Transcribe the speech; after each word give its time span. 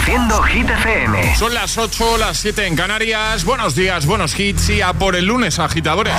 Reproduciendo 0.00 0.42
Hit 0.42 0.70
FM. 0.70 1.36
Son 1.36 1.52
las 1.52 1.76
8, 1.76 2.16
las 2.16 2.38
7 2.38 2.66
en 2.66 2.74
Canarias. 2.74 3.44
Buenos 3.44 3.74
días, 3.74 4.06
buenos 4.06 4.38
hits 4.38 4.70
y 4.70 4.80
a 4.80 4.94
por 4.94 5.14
el 5.14 5.26
lunes, 5.26 5.58
agitadores. 5.58 6.14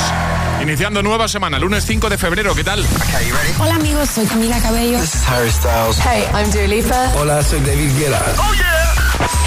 Iniciando 0.61 1.01
nueva 1.01 1.27
semana, 1.27 1.57
lunes 1.57 1.83
5 1.87 2.09
de 2.09 2.17
febrero, 2.17 2.53
¿qué 2.53 2.63
tal? 2.63 2.85
Hola 3.59 3.75
amigos, 3.75 4.09
soy 4.09 4.27
Camila 4.27 4.59
Cabello. 4.61 4.99
This 4.99 5.15
is 5.15 5.27
Harry 5.27 5.49
Styles. 5.49 5.97
Hey, 5.99 6.25
I'm 6.33 6.51
Dua 6.51 6.67
Lipa. 6.67 7.11
Hola, 7.15 7.41
soy 7.43 7.59
David 7.61 7.91
Guetta. 7.97 8.21
¡Oh, 8.37 8.53
yeah! 8.53 8.93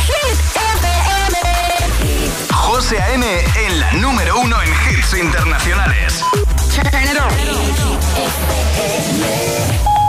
Hit 0.06 0.38
FM. 0.82 1.38
José 2.52 3.00
A.M. 3.00 3.24
en 3.66 3.80
la 3.80 3.92
número 3.92 4.40
uno 4.40 4.56
en 4.62 4.68
hits 4.68 5.14
internacionales. 5.14 6.24
Turn 6.74 6.86
it 7.04 7.16
on. 7.20 7.30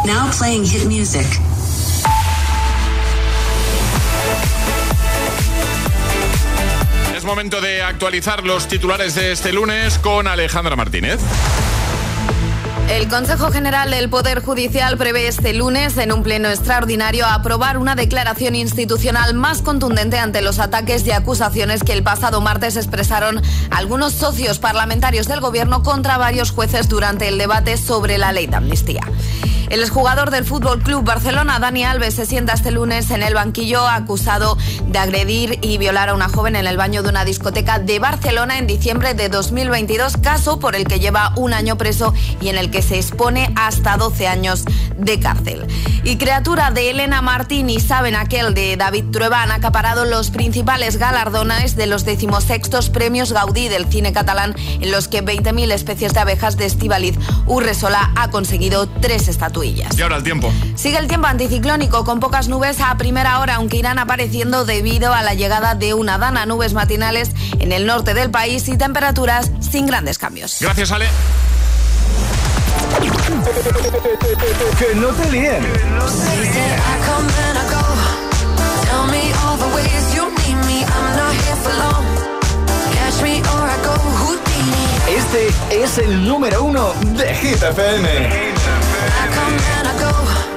Now 0.08 0.32
playing 0.32 0.66
hit 0.66 0.86
music. 0.88 1.28
Es 7.26 7.28
momento 7.28 7.60
de 7.60 7.82
actualizar 7.82 8.44
los 8.44 8.68
titulares 8.68 9.16
de 9.16 9.32
este 9.32 9.52
lunes 9.52 9.98
con 9.98 10.28
Alejandra 10.28 10.76
Martínez. 10.76 11.20
El 12.88 13.08
Consejo 13.08 13.50
General 13.50 13.90
del 13.90 14.12
Poder 14.12 14.44
Judicial 14.44 14.96
prevé 14.96 15.28
este 15.28 15.56
lunes, 15.56 15.98
en 15.98 16.12
un 16.12 16.22
pleno 16.22 16.50
extraordinario, 16.50 17.26
aprobar 17.26 17.80
una 17.80 17.96
declaración 17.96 18.54
institucional 18.54 19.34
más 19.34 19.64
contundente 19.64 20.20
ante 20.20 20.44
los 20.44 20.60
ataques 20.60 21.04
y 21.08 21.14
acusaciones 21.14 21.82
que 21.82 21.94
el 21.94 22.04
pasado 22.04 22.42
martes 22.42 22.76
expresaron 22.78 23.42
algunos 23.72 24.14
socios 24.14 24.60
parlamentarios 24.60 25.28
del 25.28 25.40
Gobierno 25.40 25.82
contra 25.82 26.20
varios 26.20 26.52
jueces 26.52 26.88
durante 26.90 27.28
el 27.28 27.40
debate 27.40 27.78
sobre 27.78 28.20
la 28.20 28.34
ley 28.34 28.46
de 28.46 28.58
amnistía. 28.58 29.02
El 29.70 29.82
exjugador 29.82 30.30
del 30.30 30.46
Fútbol 30.46 30.82
Club 30.82 31.04
Barcelona, 31.04 31.60
Dani 31.60 31.84
Alves, 31.84 32.14
se 32.14 32.26
sienta 32.26 32.54
este 32.54 32.72
lunes 32.72 33.10
en 33.10 33.24
el 33.24 33.34
banquillo 33.34 33.88
acusado 33.88 34.58
de 34.88 35.00
agredir 35.00 35.60
y 35.62 35.78
violar 35.78 36.10
a 36.10 36.14
una 36.14 36.30
joven 36.30 36.56
en 36.56 36.68
el 36.68 36.78
baño 36.78 37.02
de 37.02 37.10
una 37.10 37.26
discoteca 37.26 37.80
de 37.80 38.00
Barcelona 38.00 38.60
en 38.60 38.68
diciembre 38.68 39.14
de 39.14 39.30
2022, 39.30 40.18
caso 40.18 40.60
por 40.60 40.76
el 40.76 40.86
que 40.86 41.00
lleva 41.00 41.34
un 41.36 41.54
año 41.54 41.78
preso 41.78 42.14
y 42.42 42.50
en 42.50 42.58
el 42.58 42.70
que 42.70 42.82
se 42.82 42.98
expone 42.98 43.52
hasta 43.56 43.98
12 43.98 44.28
años 44.28 44.66
de 44.98 45.20
cárcel. 45.20 45.66
Y 46.04 46.18
criatura 46.18 46.70
de 46.70 46.92
Elena 46.92 47.22
Martín 47.24 47.70
y 47.70 47.80
Saben 47.80 48.16
aquel 48.16 48.54
de 48.54 48.78
David 48.78 49.06
Trueba 49.12 49.42
han 49.42 49.52
acaparado 49.52 50.06
los 50.06 50.30
principales 50.30 50.98
galardones 50.98 51.76
de 51.76 51.88
los 51.88 52.06
decimosextos 52.06 52.90
premios 52.90 53.32
Gaudí 53.32 53.68
del 53.68 53.86
cine 53.86 54.14
catalán, 54.14 54.56
en 54.58 54.92
los 54.92 55.08
que 55.08 55.24
20.000 55.24 55.72
especies 55.72 56.14
de 56.14 56.20
abejas 56.20 56.58
de 56.58 56.66
Estivaliz 56.66 57.18
Urresola 57.48 58.12
ha 58.16 58.30
conseguido 58.30 58.88
tres 58.88 59.28
estatuillas. 59.56 59.98
Y 59.98 60.02
ahora 60.02 60.18
el 60.18 60.24
tiempo. 60.24 60.52
Sigue 60.76 60.98
el 60.98 61.08
tiempo 61.08 61.28
anticiclónico 61.28 62.04
con 62.04 62.20
pocas 62.20 62.48
nubes 62.48 62.80
a 62.82 62.96
primera 62.98 63.40
hora, 63.40 63.56
aunque 63.56 63.78
irán 63.78 64.00
apareciendo 64.00 64.66
debido 64.66 65.14
a 65.14 65.22
la 65.22 65.34
llegada 65.34 65.76
de 65.76 65.94
una 65.94 66.18
dana 66.18 66.46
nubes 66.46 66.74
matinales 66.74 67.32
en 67.60 67.72
el 67.72 67.86
norte 67.86 68.14
del 68.14 68.32
país 68.32 68.68
y 68.68 68.78
temperaturas 68.78 69.52
sin 69.60 69.86
grandes 69.86 70.18
cambios. 70.18 70.58
Gracias, 70.60 70.92
Ale. 70.92 71.08
Que 74.78 74.96
no 74.96 75.08
te 75.10 75.32
líen. 75.32 75.66
Este 85.08 85.84
es 85.84 85.98
el 86.00 86.28
número 86.28 86.64
uno 86.64 86.94
de 87.18 87.34
Hit 87.36 87.62
FM. 87.62 88.55
I 89.08 89.28
come 89.36 89.54
and 89.54 89.88
I 89.88 90.00
go. 90.00 90.55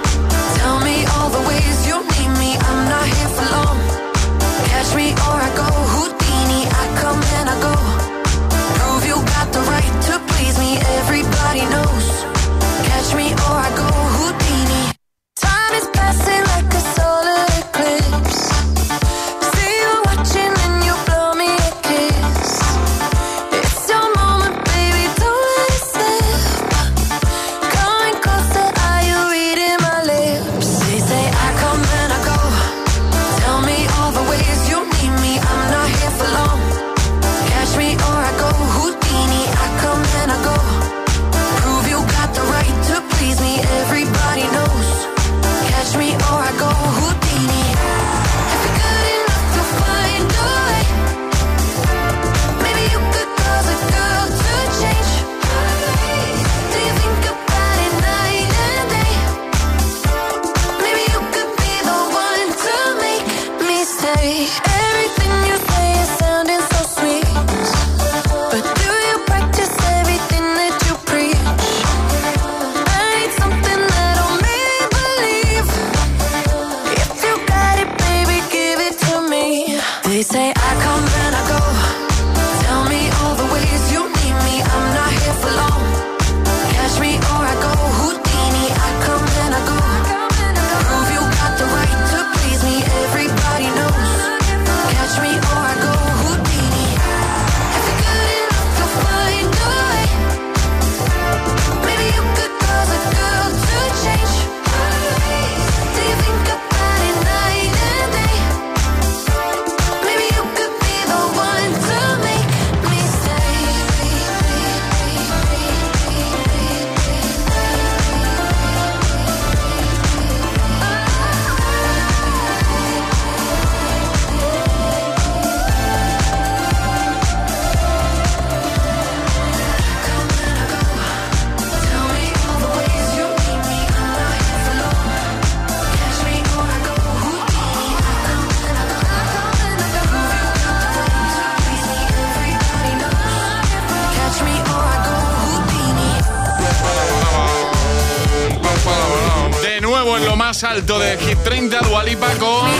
Alto 150.78 150.98
de 151.00 151.18
Hit 151.18 151.38
30, 151.42 151.80
Dualipa 151.80 152.28
con 152.38 152.70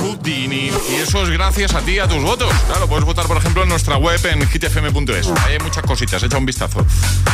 Houdini. 0.00 0.70
Y 0.90 0.94
eso 0.96 1.22
es 1.22 1.30
gracias 1.30 1.72
a 1.74 1.80
ti, 1.80 1.98
a 2.00 2.08
tus 2.08 2.20
votos. 2.22 2.52
Claro, 2.66 2.88
puedes 2.88 3.04
votar, 3.04 3.26
por 3.26 3.36
ejemplo, 3.36 3.62
en 3.62 3.68
nuestra 3.68 3.96
web 3.96 4.18
en 4.26 4.46
hitfm.es. 4.48 5.28
Ahí 5.44 5.52
hay 5.52 5.58
muchas 5.60 5.84
cositas, 5.84 6.22
echa 6.22 6.36
un 6.38 6.46
vistazo. 6.46 6.84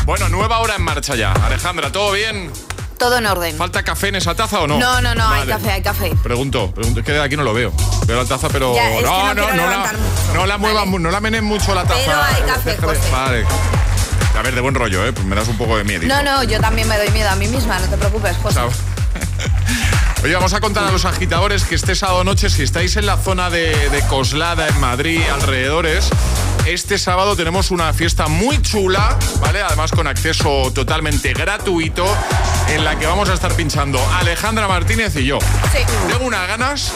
Bueno, 0.04 0.28
nueva 0.28 0.58
hora 0.58 0.76
en 0.76 0.82
marcha 0.82 1.14
ya. 1.16 1.32
Alejandra, 1.32 1.90
¿todo 1.90 2.12
bien? 2.12 2.50
Todo 2.98 3.16
en 3.16 3.26
orden. 3.26 3.56
¿Falta 3.56 3.82
café 3.82 4.08
en 4.08 4.16
esa 4.16 4.34
taza 4.34 4.60
o 4.60 4.66
no? 4.66 4.78
No, 4.78 5.00
no, 5.00 5.14
no, 5.14 5.26
hay 5.30 5.46
café, 5.48 5.70
hay 5.72 5.82
café. 5.82 6.14
Pregunto, 6.22 6.70
pregunto, 6.74 7.00
es 7.00 7.06
que 7.06 7.12
de 7.12 7.22
aquí 7.22 7.36
no 7.36 7.42
lo 7.42 7.54
veo. 7.54 7.72
Veo 8.06 8.22
la 8.22 8.28
taza, 8.28 8.48
pero. 8.50 8.74
Ya, 8.74 8.90
es 8.90 8.96
que 8.98 9.02
no 9.04 9.32
quiero 9.32 9.56
la, 9.56 9.92
no 10.34 10.46
la 10.46 10.58
muevas, 10.58 10.80
Vale. 10.80 10.90
mu- 10.90 10.98
no 10.98 11.10
la 11.10 11.20
menes 11.20 11.42
mucho 11.42 11.74
la 11.74 11.84
taza. 11.84 11.98
Pero 12.04 12.22
hay 12.22 12.42
café, 12.42 12.76
José. 12.76 13.10
Vale. 13.10 13.46
A 14.38 14.42
ver, 14.42 14.54
de 14.54 14.60
buen 14.60 14.74
rollo, 14.74 15.04
¿eh? 15.06 15.12
Pues 15.12 15.26
me 15.26 15.34
das 15.34 15.48
un 15.48 15.56
poco 15.58 15.76
de 15.78 15.84
miedo. 15.84 16.02
No, 16.06 16.22
no, 16.22 16.42
yo 16.44 16.60
también 16.60 16.86
me 16.88 16.96
doy 16.98 17.10
miedo 17.10 17.30
a 17.30 17.36
mí 17.36 17.46
misma, 17.48 17.78
no 17.78 17.86
te 17.88 17.96
preocupes, 17.96 18.36
José. 18.42 18.60
Oye, 20.22 20.34
vamos 20.34 20.52
a 20.52 20.60
contar 20.60 20.84
a 20.84 20.90
los 20.90 21.06
agitadores 21.06 21.64
que 21.64 21.74
este 21.74 21.94
sábado 21.94 22.24
noche, 22.24 22.50
si 22.50 22.62
estáis 22.62 22.96
en 22.96 23.06
la 23.06 23.16
zona 23.16 23.48
de, 23.48 23.88
de 23.88 24.02
Coslada, 24.06 24.68
en 24.68 24.78
Madrid, 24.78 25.22
alrededores, 25.32 26.10
este 26.66 26.98
sábado 26.98 27.36
tenemos 27.36 27.70
una 27.70 27.92
fiesta 27.94 28.28
muy 28.28 28.60
chula, 28.60 29.18
¿vale? 29.40 29.62
Además 29.62 29.92
con 29.92 30.06
acceso 30.06 30.70
totalmente 30.74 31.32
gratuito, 31.32 32.04
en 32.68 32.84
la 32.84 32.98
que 32.98 33.06
vamos 33.06 33.30
a 33.30 33.34
estar 33.34 33.54
pinchando 33.54 33.98
Alejandra 34.12 34.68
Martínez 34.68 35.16
y 35.16 35.24
yo. 35.24 35.38
Sí. 35.72 35.78
Tengo 36.10 36.26
unas 36.26 36.46
ganas. 36.46 36.92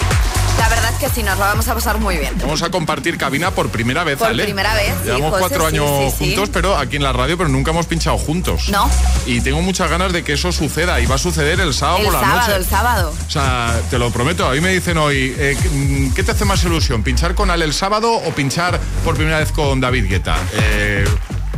La 0.59 0.69
verdad 0.69 0.91
es 0.93 0.99
que 0.99 1.09
sí, 1.15 1.23
nos 1.23 1.39
lo 1.39 1.45
vamos 1.45 1.67
a 1.69 1.75
pasar 1.75 1.99
muy 1.99 2.17
bien. 2.17 2.35
Vamos 2.41 2.63
a 2.63 2.71
compartir 2.71 3.19
cabina 3.19 3.51
por 3.51 3.69
primera 3.71 4.05
vez, 4.05 4.19
Por 4.19 4.29
Ale. 4.29 4.45
primera 4.45 4.75
vez, 4.75 4.95
Llevamos 5.05 5.39
cuatro 5.39 5.67
años 5.67 5.87
sí, 6.13 6.17
sí. 6.19 6.25
juntos, 6.37 6.51
pero 6.53 6.77
aquí 6.79 6.97
en 6.97 7.03
la 7.03 7.13
radio, 7.13 7.37
pero 7.37 7.49
nunca 7.51 7.71
hemos 7.73 7.87
pinchado 7.87 8.17
juntos. 8.19 8.69
No. 8.69 8.89
Y 9.27 9.41
tengo 9.41 9.61
muchas 9.63 9.91
ganas 9.91 10.13
de 10.13 10.23
que 10.23 10.35
eso 10.35 10.53
suceda. 10.53 11.01
Y 11.01 11.07
va 11.07 11.17
a 11.17 11.19
suceder 11.19 11.61
el 11.61 11.75
sábado 11.75 11.99
El 11.99 12.05
por 12.05 12.13
la 12.15 12.21
sábado, 12.21 12.41
noche. 12.41 12.57
el 12.57 12.65
sábado. 12.67 13.15
O 13.27 13.31
sea, 13.31 13.81
te 13.91 13.99
lo 13.99 14.11
prometo, 14.11 14.49
a 14.49 14.53
mí 14.53 14.61
me 14.61 14.71
dicen 14.71 14.97
hoy, 14.99 15.35
eh, 15.39 15.57
¿qué 16.15 16.23
te 16.23 16.31
hace 16.33 16.45
más 16.45 16.63
ilusión? 16.65 17.03
¿Pinchar 17.03 17.35
con 17.35 17.51
Ale 17.51 17.65
el 17.65 17.75
sábado 17.75 18.13
o 18.13 18.31
pinchar 18.33 18.79
por 19.05 19.17
primera 19.17 19.41
vez 19.41 19.53
con 19.53 19.81
David 19.81 20.09
Guetta? 20.09 20.37
Eh, 20.53 21.05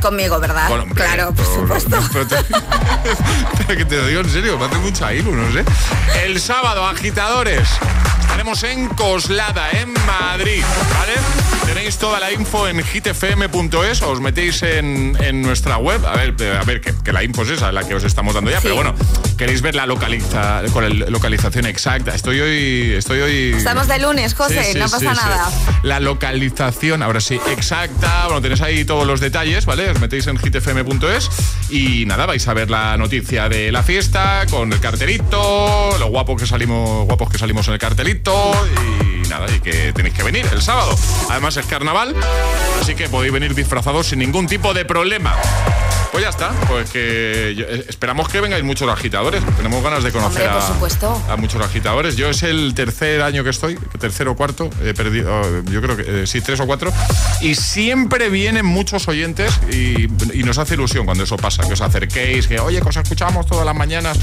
Conmigo, 0.01 0.39
¿verdad? 0.39 0.69
bueno, 0.69 0.85
hombre, 0.85 1.05
claro, 1.05 1.33
por 1.33 1.45
supuesto. 1.47 1.97
pero 2.13 2.27
te- 2.27 2.37
pero 3.67 3.79
que 3.79 3.85
te 3.85 3.97
lo 3.97 4.07
digo 4.07 4.21
en 4.21 4.31
serio, 4.31 4.59
me 4.59 4.67
hace 4.67 4.77
mucha 4.79 5.13
ilu, 5.15 5.33
no 5.33 5.53
sé. 5.53 5.65
El 6.25 6.41
sábado, 6.41 6.87
agitadores. 6.87 7.67
Estaremos 8.47 8.63
en 8.79 8.89
Coslada, 8.95 9.71
en 9.73 9.93
Madrid, 10.07 10.63
¿vale? 10.97 11.13
Tenéis 11.67 11.99
toda 11.99 12.21
la 12.21 12.31
info 12.31 12.69
en 12.69 12.81
hitfm.es, 12.81 14.03
os 14.03 14.21
metéis 14.21 14.63
en, 14.63 15.17
en 15.21 15.43
nuestra 15.43 15.79
web, 15.79 16.07
a 16.07 16.15
ver, 16.15 16.37
a 16.57 16.63
ver 16.63 16.81
que, 16.81 16.95
que 17.05 17.13
la 17.13 17.25
info 17.25 17.43
es 17.43 17.49
esa, 17.51 17.73
la 17.73 17.83
que 17.83 17.97
os 17.97 18.05
estamos 18.05 18.35
dando 18.35 18.49
ya, 18.53 18.59
Sí. 18.59 18.63
pero 18.63 18.77
bueno, 18.77 18.95
queréis 19.37 19.63
ver 19.63 19.75
la 19.75 19.85
localiza, 19.87 20.63
con 20.73 20.85
el- 20.85 21.01
localización 21.11 21.67
exacta. 21.67 22.15
Estoy 22.15 22.39
hoy, 22.39 22.93
estoy 22.97 23.19
hoy. 23.21 23.55
Estamos 23.57 23.89
de 23.89 23.99
lunes, 23.99 24.33
José, 24.35 24.63
Sí, 24.63 24.73
sí, 24.75 24.79
no 24.79 24.89
pasa 24.89 25.13
nada. 25.13 25.51
La 25.83 25.99
localización, 25.99 27.03
ahora 27.03 27.21
sí, 27.21 27.41
exacta. 27.51 28.27
Bueno, 28.27 28.43
tenéis 28.43 28.61
ahí 28.61 28.85
todos 28.85 29.09
los 29.09 29.19
detalles, 29.19 29.67
¿vale? 29.67 29.91
Os 29.91 29.99
metéis 29.99 30.29
en 30.29 30.39
hitfm.es 30.39 31.31
y 31.69 32.07
nada, 32.07 32.27
vais 32.27 32.47
a 32.47 32.55
ver 32.55 32.71
la 32.71 32.97
noticia 32.97 33.49
de 33.49 33.73
la 33.73 33.83
fiesta 33.83 34.47
con 34.49 34.73
el 34.73 34.79
cartelito, 34.79 35.97
lo 35.99 36.07
guapos 36.11 36.41
que 36.41 36.47
salimos, 36.47 37.07
guapos 37.07 37.29
que 37.29 37.39
salimos 37.39 37.67
en 37.67 37.75
el 37.75 37.81
cartelito 37.81 38.36
y 38.37 39.26
nada, 39.29 39.47
y 39.55 39.61
que 39.61 39.93
tenéis 39.93 40.15
que 40.15 40.23
venir 40.23 40.47
el 40.53 40.63
sábado. 40.63 40.97
Además 41.31 41.57
es 41.57 41.67
carnaval, 41.67 42.15
así 42.81 42.95
que 42.95 43.09
podéis 43.09 43.33
venir 43.33 43.55
disfrazados 43.55 44.09
sin 44.09 44.19
ningún 44.21 44.47
tipo 44.47 44.75
de 44.75 44.85
problema. 44.85 45.35
Pues 46.13 46.23
ya 46.25 46.31
está, 46.31 46.51
pues 46.69 46.89
que 46.89 47.51
eh, 47.51 47.85
esperamos 47.89 48.29
que 48.29 48.41
vengáis 48.41 48.65
muchos 48.65 48.89
agitadores. 48.89 49.43
Tenemos 49.57 49.83
ganas 49.83 50.03
de 50.03 50.13
conocer 50.13 50.49
Hombre, 50.49 51.07
a, 51.29 51.37
muchos 51.37 51.63
agitadores. 51.63 52.17
Yo 52.17 52.31
es 52.31 52.43
el 52.43 52.73
tercer 52.75 53.21
año 53.21 53.45
que 53.45 53.51
estoy, 53.51 53.77
tercero 53.99 54.31
o 54.33 54.37
cuarto, 54.37 54.71
he 54.83 54.95
perdido, 54.95 55.29
yo 55.65 55.83
creo 55.83 55.97
que 55.97 56.23
eh, 56.23 56.27
sí, 56.27 56.41
tres 56.41 56.61
o 56.61 56.67
cuatro. 56.67 56.91
Y 57.43 57.55
siempre 57.55 58.31
vienen 58.31 58.65
muchos 58.65 59.09
oyentes 59.09 59.53
y, 59.71 60.05
y 60.33 60.43
nos 60.45 60.57
hace 60.57 60.75
ilusión 60.75 61.05
cuando 61.05 61.25
eso 61.25 61.37
pasa, 61.37 61.65
que 61.67 61.75
os 61.75 61.81
acerquéis, 61.83 62.47
que 62.47 62.61
oye, 62.61 62.81
que 62.81 62.89
os 62.89 62.97
escuchamos 62.97 63.45
todas 63.45 63.67
las 63.67 63.75
mañanas. 63.75 64.17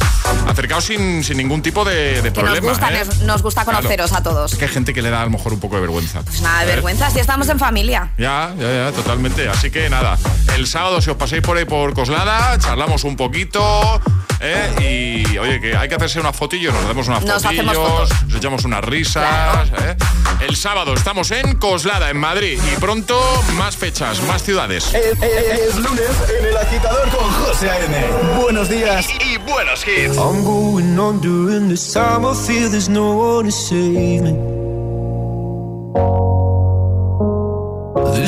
Acercaos 0.48 0.86
sin, 0.86 1.24
sin 1.24 1.38
ningún 1.38 1.62
tipo 1.62 1.86
de, 1.86 2.22
de 2.24 2.34
Que 2.34 2.42
nos 2.42 2.58
problema. 2.60 2.70
gusta, 2.70 2.92
¿eh? 2.94 3.06
nos, 3.26 3.44
gusta 3.44 3.64
Claro. 3.66 3.80
conoceros 3.80 4.14
a 4.14 4.24
todos. 4.24 4.54
Es 4.54 4.58
que 4.58 4.66
hay 4.66 4.72
gente 4.72 4.93
que 4.94 5.02
le 5.02 5.10
da 5.10 5.22
a 5.22 5.26
lo 5.26 5.32
mejor 5.32 5.54
un 5.54 5.60
poco 5.60 5.76
de 5.76 5.82
vergüenza. 5.82 6.22
Pues 6.22 6.42
nada 6.42 6.62
de 6.62 6.68
vergüenza, 6.68 7.10
si 7.10 7.20
estamos 7.20 7.50
en 7.50 7.60
familia. 7.60 8.12
Ya, 8.18 8.54
ya, 8.60 8.74
ya, 8.74 8.92
totalmente. 8.92 9.48
Así 9.50 9.70
que 9.72 9.90
nada, 9.90 10.18
el 10.56 10.68
sábado 10.68 11.02
si 11.02 11.10
os 11.10 11.18
pasáis 11.18 11.42
por 11.42 11.58
ahí 11.58 11.66
por 11.66 11.94
Coslada, 11.94 12.58
charlamos 12.60 13.04
un 13.04 13.16
poquito. 13.16 14.02
¿eh? 14.40 15.26
Y 15.32 15.38
oye, 15.38 15.60
que 15.62 15.76
hay 15.76 15.88
que 15.90 15.96
hacerse 15.96 16.20
una 16.20 16.34
fotillo, 16.34 16.72
nos 16.72 16.86
damos 16.86 17.08
unas 17.08 17.24
Nos 17.24 17.44
fotillos, 17.44 17.76
fotos. 17.76 18.10
nos 18.28 18.36
echamos 18.36 18.66
unas 18.66 18.84
risas. 18.84 19.70
¿eh? 19.80 19.96
El 20.42 20.56
sábado 20.56 20.94
estamos 20.94 21.32
en 21.32 21.56
Coslada, 21.58 22.10
en 22.10 22.18
Madrid. 22.18 22.60
Y 22.72 22.76
pronto 22.80 23.22
más 23.56 23.78
fechas, 23.78 24.22
más 24.24 24.44
ciudades. 24.44 24.94
Es, 24.94 24.96
es- 25.22 25.60
es 25.70 25.76
lunes 25.78 26.10
en 26.40 26.46
el 26.46 26.58
agitador 26.58 27.10
con 27.10 27.32
José 27.32 27.70
A.M. 27.70 28.06
Buenos 28.42 28.68
días 28.70 29.08
y, 29.20 29.34
y 29.34 29.38
buenos 29.38 29.86
hits. 29.88 30.18
I'm 30.18 30.44
going 30.44 30.98
on 31.00 31.22
during 31.22 31.70
this 31.70 31.94
time. 31.94 32.26
I 32.26 32.34
feel 32.36 32.70
there's 32.70 32.90
no 32.90 33.12
one 33.40 33.46
to 33.50 33.52
save 33.52 34.22
me. 34.24 34.73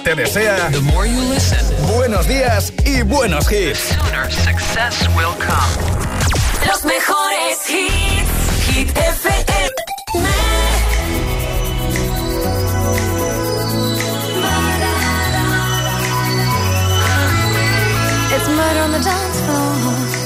te 0.00 0.14
desea 0.14 0.70
The 0.70 0.80
more 0.80 1.06
you 1.06 1.20
listen, 1.28 1.58
buenos 1.94 2.26
días 2.26 2.72
y 2.84 3.02
buenos 3.02 3.50
hits. 3.50 3.88
The 3.88 3.94
sooner 3.94 4.30
success 4.30 5.08
will 5.16 5.34
come. 5.38 5.72
Los 6.66 6.84
mejores 6.84 7.58
hits, 7.68 8.66
Hit 8.68 8.88
FM. 8.96 9.72
It's 18.34 18.48
murder 18.48 18.80
on 18.80 18.92
the 18.92 19.00
dance 19.00 19.40
floor. 19.44 20.22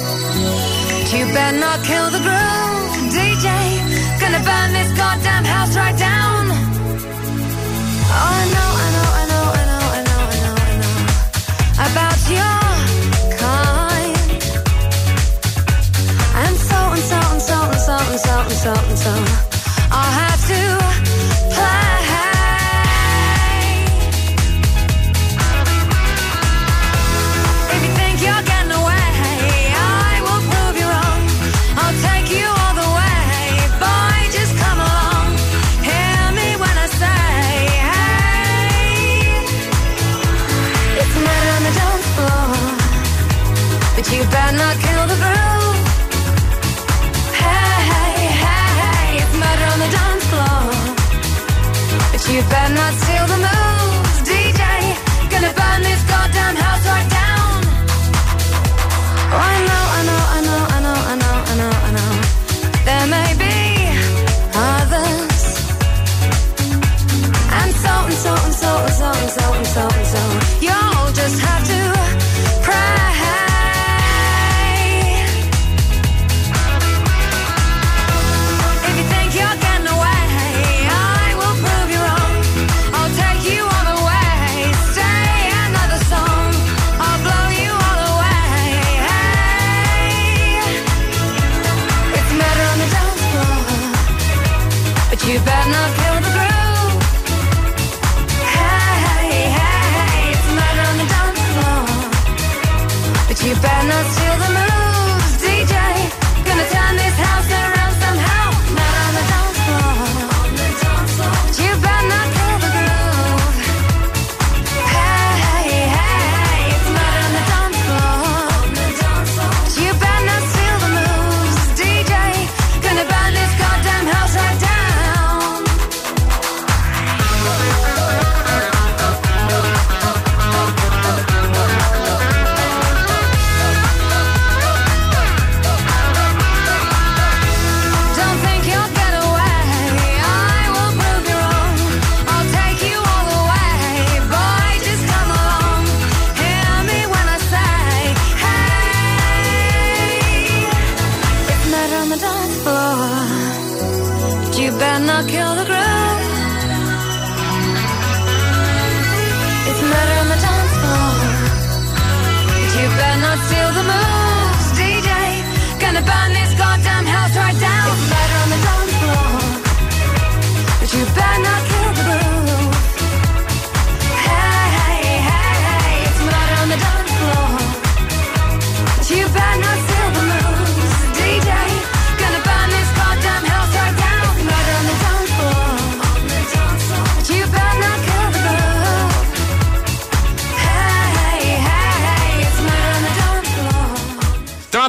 You 1.18 1.24
better 1.32 1.58
not 1.58 1.82
kill 1.82 2.10
the 2.10 2.20
groove, 2.20 3.12
DJ. 3.16 3.48
Gonna 4.20 4.42
burn 4.44 4.72
this 4.72 4.92
goddamn 4.96 5.44
house 5.44 5.76
right 5.76 5.98
down. 5.98 6.46
Oh 8.08 8.50
no. 8.54 8.75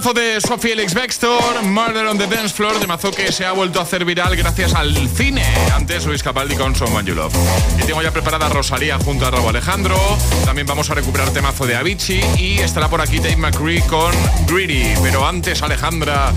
Temazo 0.08 0.22
de 0.22 0.40
Sophie 0.40 0.72
Elix 0.72 0.94
Bextor, 0.94 1.64
Murder 1.64 2.06
on 2.06 2.18
the 2.18 2.28
Dance 2.28 2.54
Floor, 2.54 2.80
temazo 2.80 3.12
que 3.12 3.30
se 3.34 3.46
ha 3.46 3.52
vuelto 3.52 3.80
a 3.80 3.84
hacer 3.84 4.06
viral 4.06 4.38
gracias 4.38 4.74
al 4.74 4.96
cine. 5.10 5.44
Antes 5.76 6.06
Luis 6.06 6.24
Capaldi 6.24 6.56
con 6.56 6.74
Someone 6.76 7.06
You 7.06 7.14
Love. 7.14 7.34
Y 7.78 7.84
tengo 7.84 8.02
ya 8.02 8.12
preparada 8.12 8.48
Rosalía 8.48 8.98
junto 9.00 9.26
a 9.26 9.32
Robo 9.32 9.50
Alejandro. 9.50 9.98
También 10.46 10.66
vamos 10.66 10.90
a 10.90 10.94
recuperar 10.94 11.32
temazo 11.32 11.66
de 11.66 11.76
Avicii 11.76 12.22
y 12.38 12.60
estará 12.60 12.88
por 12.88 13.02
aquí 13.02 13.20
Dave 13.20 13.36
McCree 13.36 13.82
con 13.82 14.14
Greedy. 14.46 14.94
Pero 15.02 15.28
antes, 15.28 15.62
Alejandra, 15.62 16.32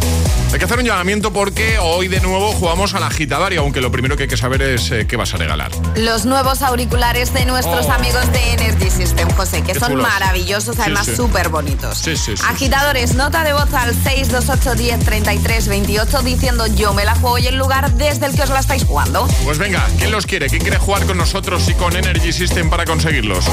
hay 0.52 0.58
que 0.58 0.64
hacer 0.64 0.78
un 0.78 0.84
llamamiento 0.86 1.32
porque 1.32 1.78
hoy 1.78 2.08
de 2.08 2.20
nuevo 2.20 2.50
jugamos 2.52 2.94
a 2.94 3.00
la 3.00 3.08
gitavaria, 3.10 3.60
aunque 3.60 3.80
lo 3.80 3.92
primero 3.92 4.16
que 4.16 4.24
hay 4.24 4.28
que 4.28 4.36
saber 4.36 4.62
es 4.62 4.90
eh, 4.90 5.06
qué 5.06 5.16
vas 5.16 5.32
a 5.34 5.36
regalar. 5.36 5.70
Los 5.94 6.24
nuevos 6.24 6.62
auriculares 6.62 7.32
de 7.32 7.44
nuestros 7.44 7.86
oh. 7.86 7.92
amigos 7.92 8.32
de 8.32 8.52
Energy 8.54 8.90
System, 8.90 9.30
José, 9.36 9.62
que 9.62 9.74
qué 9.74 9.78
son 9.78 9.90
chulos. 9.90 10.08
maravillosos, 10.08 10.76
además 10.80 11.06
súper 11.06 11.42
sí, 11.42 11.46
sí. 11.46 11.52
bonitos. 11.52 11.98
Sí, 11.98 12.14
Agitadores, 12.48 13.14
nota 13.14 13.44
de 13.44 13.52
voz 13.52 13.59
voz 13.64 13.72
al 13.74 13.94
628103328 13.94 16.22
diciendo 16.22 16.66
yo 16.66 16.94
me 16.94 17.04
la 17.04 17.14
juego 17.14 17.38
y 17.38 17.46
el 17.46 17.54
lugar 17.56 17.92
desde 17.94 18.26
el 18.26 18.34
que 18.34 18.42
os 18.42 18.50
la 18.50 18.58
estáis 18.60 18.84
jugando. 18.84 19.26
Pues 19.44 19.58
venga, 19.58 19.88
¿quién 19.98 20.10
los 20.10 20.26
quiere? 20.26 20.48
¿Quién 20.48 20.62
quiere 20.62 20.78
jugar 20.78 21.06
con 21.06 21.16
nosotros 21.18 21.68
y 21.68 21.74
con 21.74 21.94
Energy 21.96 22.32
System 22.32 22.70
para 22.70 22.84
conseguirlos? 22.84 23.44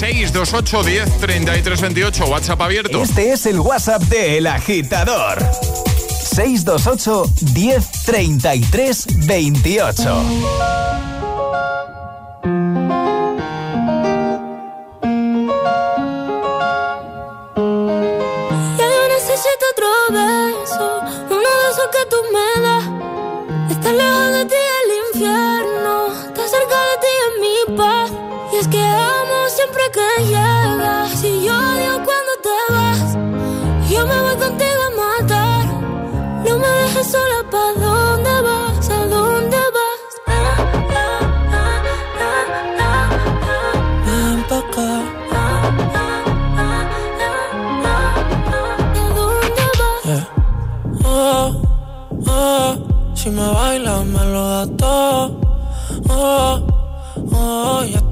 628103328 0.00 2.28
WhatsApp 2.28 2.60
abierto. 2.60 3.02
Este 3.02 3.32
es 3.32 3.46
el 3.46 3.58
WhatsApp 3.60 4.02
de 4.02 4.36
El 4.38 4.46
Agitador. 4.46 5.38
628 6.22 7.30
10 7.40 7.90
33 8.04 9.06
28 9.26 11.05
lejos 23.96 24.32
de 24.32 24.44
ti 24.44 24.62
el 24.82 24.90
infierno, 25.06 25.94
está 26.28 26.48
cerca 26.48 26.78
de 26.88 26.96
ti 27.02 27.12
en 27.26 27.32
mi 27.44 27.76
paz. 27.76 28.10
Y 28.52 28.56
es 28.56 28.68
que 28.68 28.82
amo 28.82 29.38
siempre 29.48 29.82
que 29.92 30.24
llegas. 30.24 31.24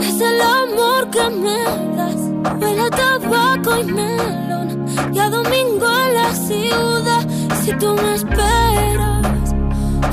es 0.00 0.20
el 0.20 0.40
amor 0.40 1.10
que 1.10 1.30
me 1.30 1.64
das. 1.96 2.60
Huele 2.60 2.82
a 2.82 2.90
tabaco 2.90 3.78
y 3.78 3.84
melón. 3.84 4.86
Y 5.12 5.18
a 5.18 5.30
domingo 5.30 5.86
en 6.04 6.14
la 6.14 6.34
ciudad, 6.34 7.26
si 7.64 7.72
tú 7.72 7.94
me 7.94 8.14
esperas 8.14 9.16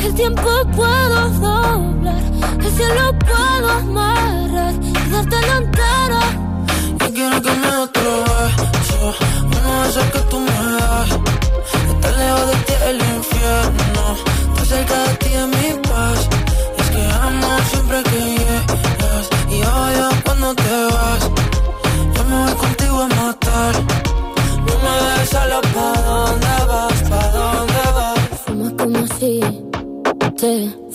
el 0.05 0.13
tiempo 0.15 0.49
puedo 0.75 1.29
doblar, 1.29 2.23
el 2.59 2.71
cielo 2.71 3.17
puedo 3.19 3.69
amarrar 3.69 4.73
y 4.81 5.09
darte 5.11 5.41
la 5.47 5.57
entera. 5.57 6.21
Yo 6.99 7.13
quiero 7.13 7.41
que 7.41 7.51
me 7.51 7.67
otro 7.77 8.23
beso, 8.73 9.15
uno 9.45 9.83
de 9.87 10.11
que 10.11 10.19
tú 10.29 10.39
me 10.39 10.51
das. 10.77 11.09
Estar 11.89 12.13
lejos 12.17 12.47
de 12.47 12.55
ti 12.65 12.73
el 12.89 12.97
infierno, 13.15 14.03
estar 14.49 14.65
cerca 14.65 15.03
de 15.03 15.13
ti 15.15 15.29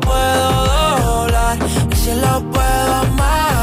puedo 0.00 0.66
doblar 1.04 1.58
y 1.90 1.96
si 1.96 2.14
lo 2.14 2.40
puedo 2.50 2.94
amarrar 2.94 3.53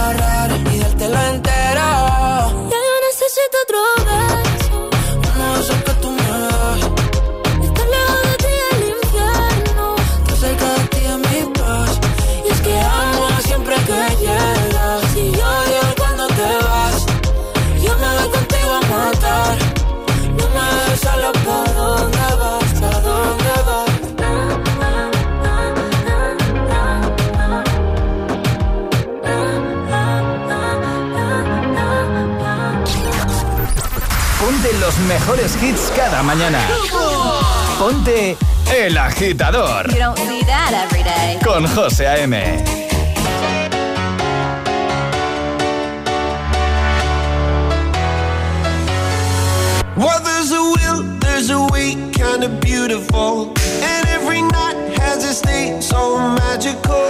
mejores 35.11 35.55
hits 35.61 35.91
cada 35.93 36.23
mañana. 36.23 36.59
Ponte 37.77 38.37
El 38.73 38.97
Agitador. 38.97 39.91
You 39.91 39.99
don't 39.99 40.17
see 40.17 40.41
that 40.43 40.71
every 40.73 41.03
day. 41.03 41.37
Con 41.43 41.65
José 41.65 42.05
A.M. 42.05 42.31
Well, 49.97 50.21
there's 50.23 50.51
a 50.53 50.63
will, 50.75 51.03
there's 51.19 51.49
a 51.49 51.59
way, 51.73 51.95
kind 52.13 52.45
of 52.45 52.61
beautiful. 52.61 53.53
And 53.83 54.07
every 54.07 54.41
night 54.41 54.77
has 54.99 55.25
its 55.25 55.41
day, 55.41 55.77
so 55.81 56.17
magical. 56.17 57.05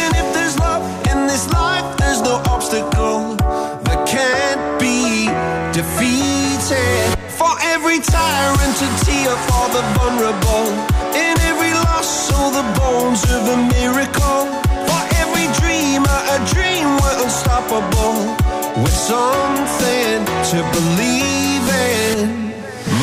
And 0.00 0.16
if 0.16 0.32
there's 0.32 0.58
love 0.58 0.82
in 1.10 1.26
this 1.26 1.46
life, 1.52 2.03
every 7.94 8.12
tyrant, 8.12 8.76
a 8.82 9.04
tear 9.04 9.36
for 9.46 9.68
the 9.70 9.82
vulnerable. 9.94 10.66
In 11.14 11.38
every 11.50 11.72
loss, 11.74 12.28
so 12.28 12.50
the 12.50 12.64
bones 12.78 13.22
of 13.24 13.42
a 13.48 13.58
miracle. 13.74 14.46
For 14.86 15.02
every 15.22 15.46
dreamer, 15.60 16.18
a 16.34 16.38
dream 16.52 16.86
we're 17.00 17.22
unstoppable. 17.22 18.16
With 18.82 18.92
something 18.92 20.24
to 20.50 20.58
believe 20.74 21.66
in. 21.92 22.54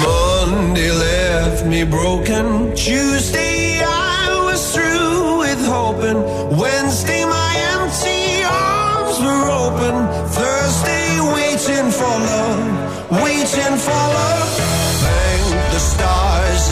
Monday 0.03 0.91
left 0.91 1.65
me 1.65 1.83
broken. 1.83 2.75
Tuesday, 2.75 3.79
I 3.81 4.43
was 4.43 4.73
through 4.73 5.39
with 5.39 5.63
hoping. 5.65 6.19
Wednesday, 6.57 7.23
my 7.23 7.53
empty 7.75 8.43
arms 8.43 9.19
were 9.19 9.47
open. 9.63 9.95
Thursday, 10.35 11.21
waiting 11.35 11.91
for 11.91 12.15
love, 12.29 13.23
waiting 13.23 13.77
for 13.77 13.91
love. 13.91 14.80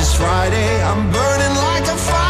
It's 0.01 0.15
Friday. 0.15 0.81
I'm 0.81 1.11
burning 1.11 1.55
like 1.55 1.83
a 1.83 1.97
fire 1.97 2.28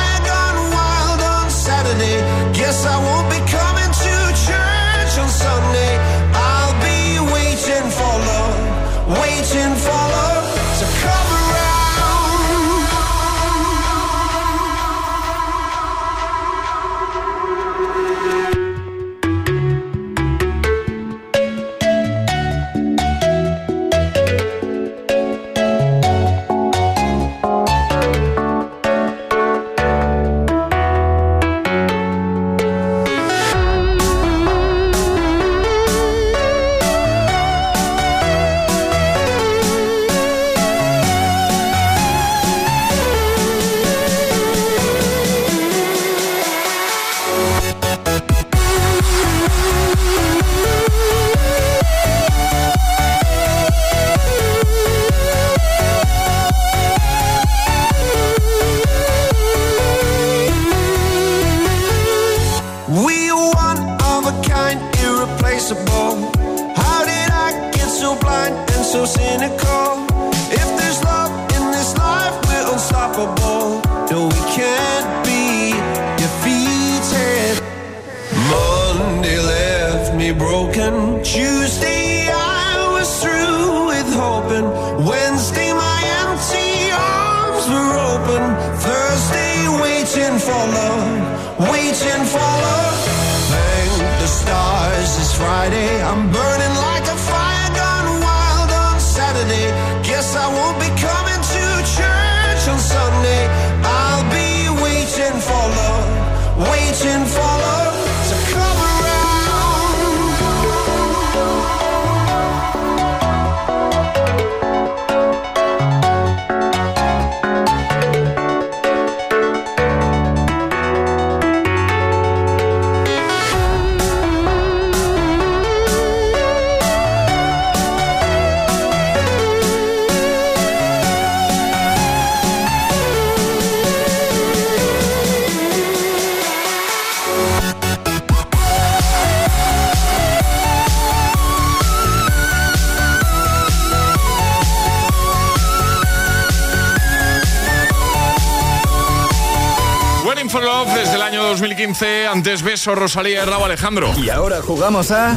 Antes 152.02 152.64
beso, 152.64 152.96
Rosalía 152.96 153.44
Herrao 153.44 153.66
Alejandro. 153.66 154.14
Y 154.18 154.30
ahora 154.30 154.62
jugamos 154.62 155.12
a 155.12 155.36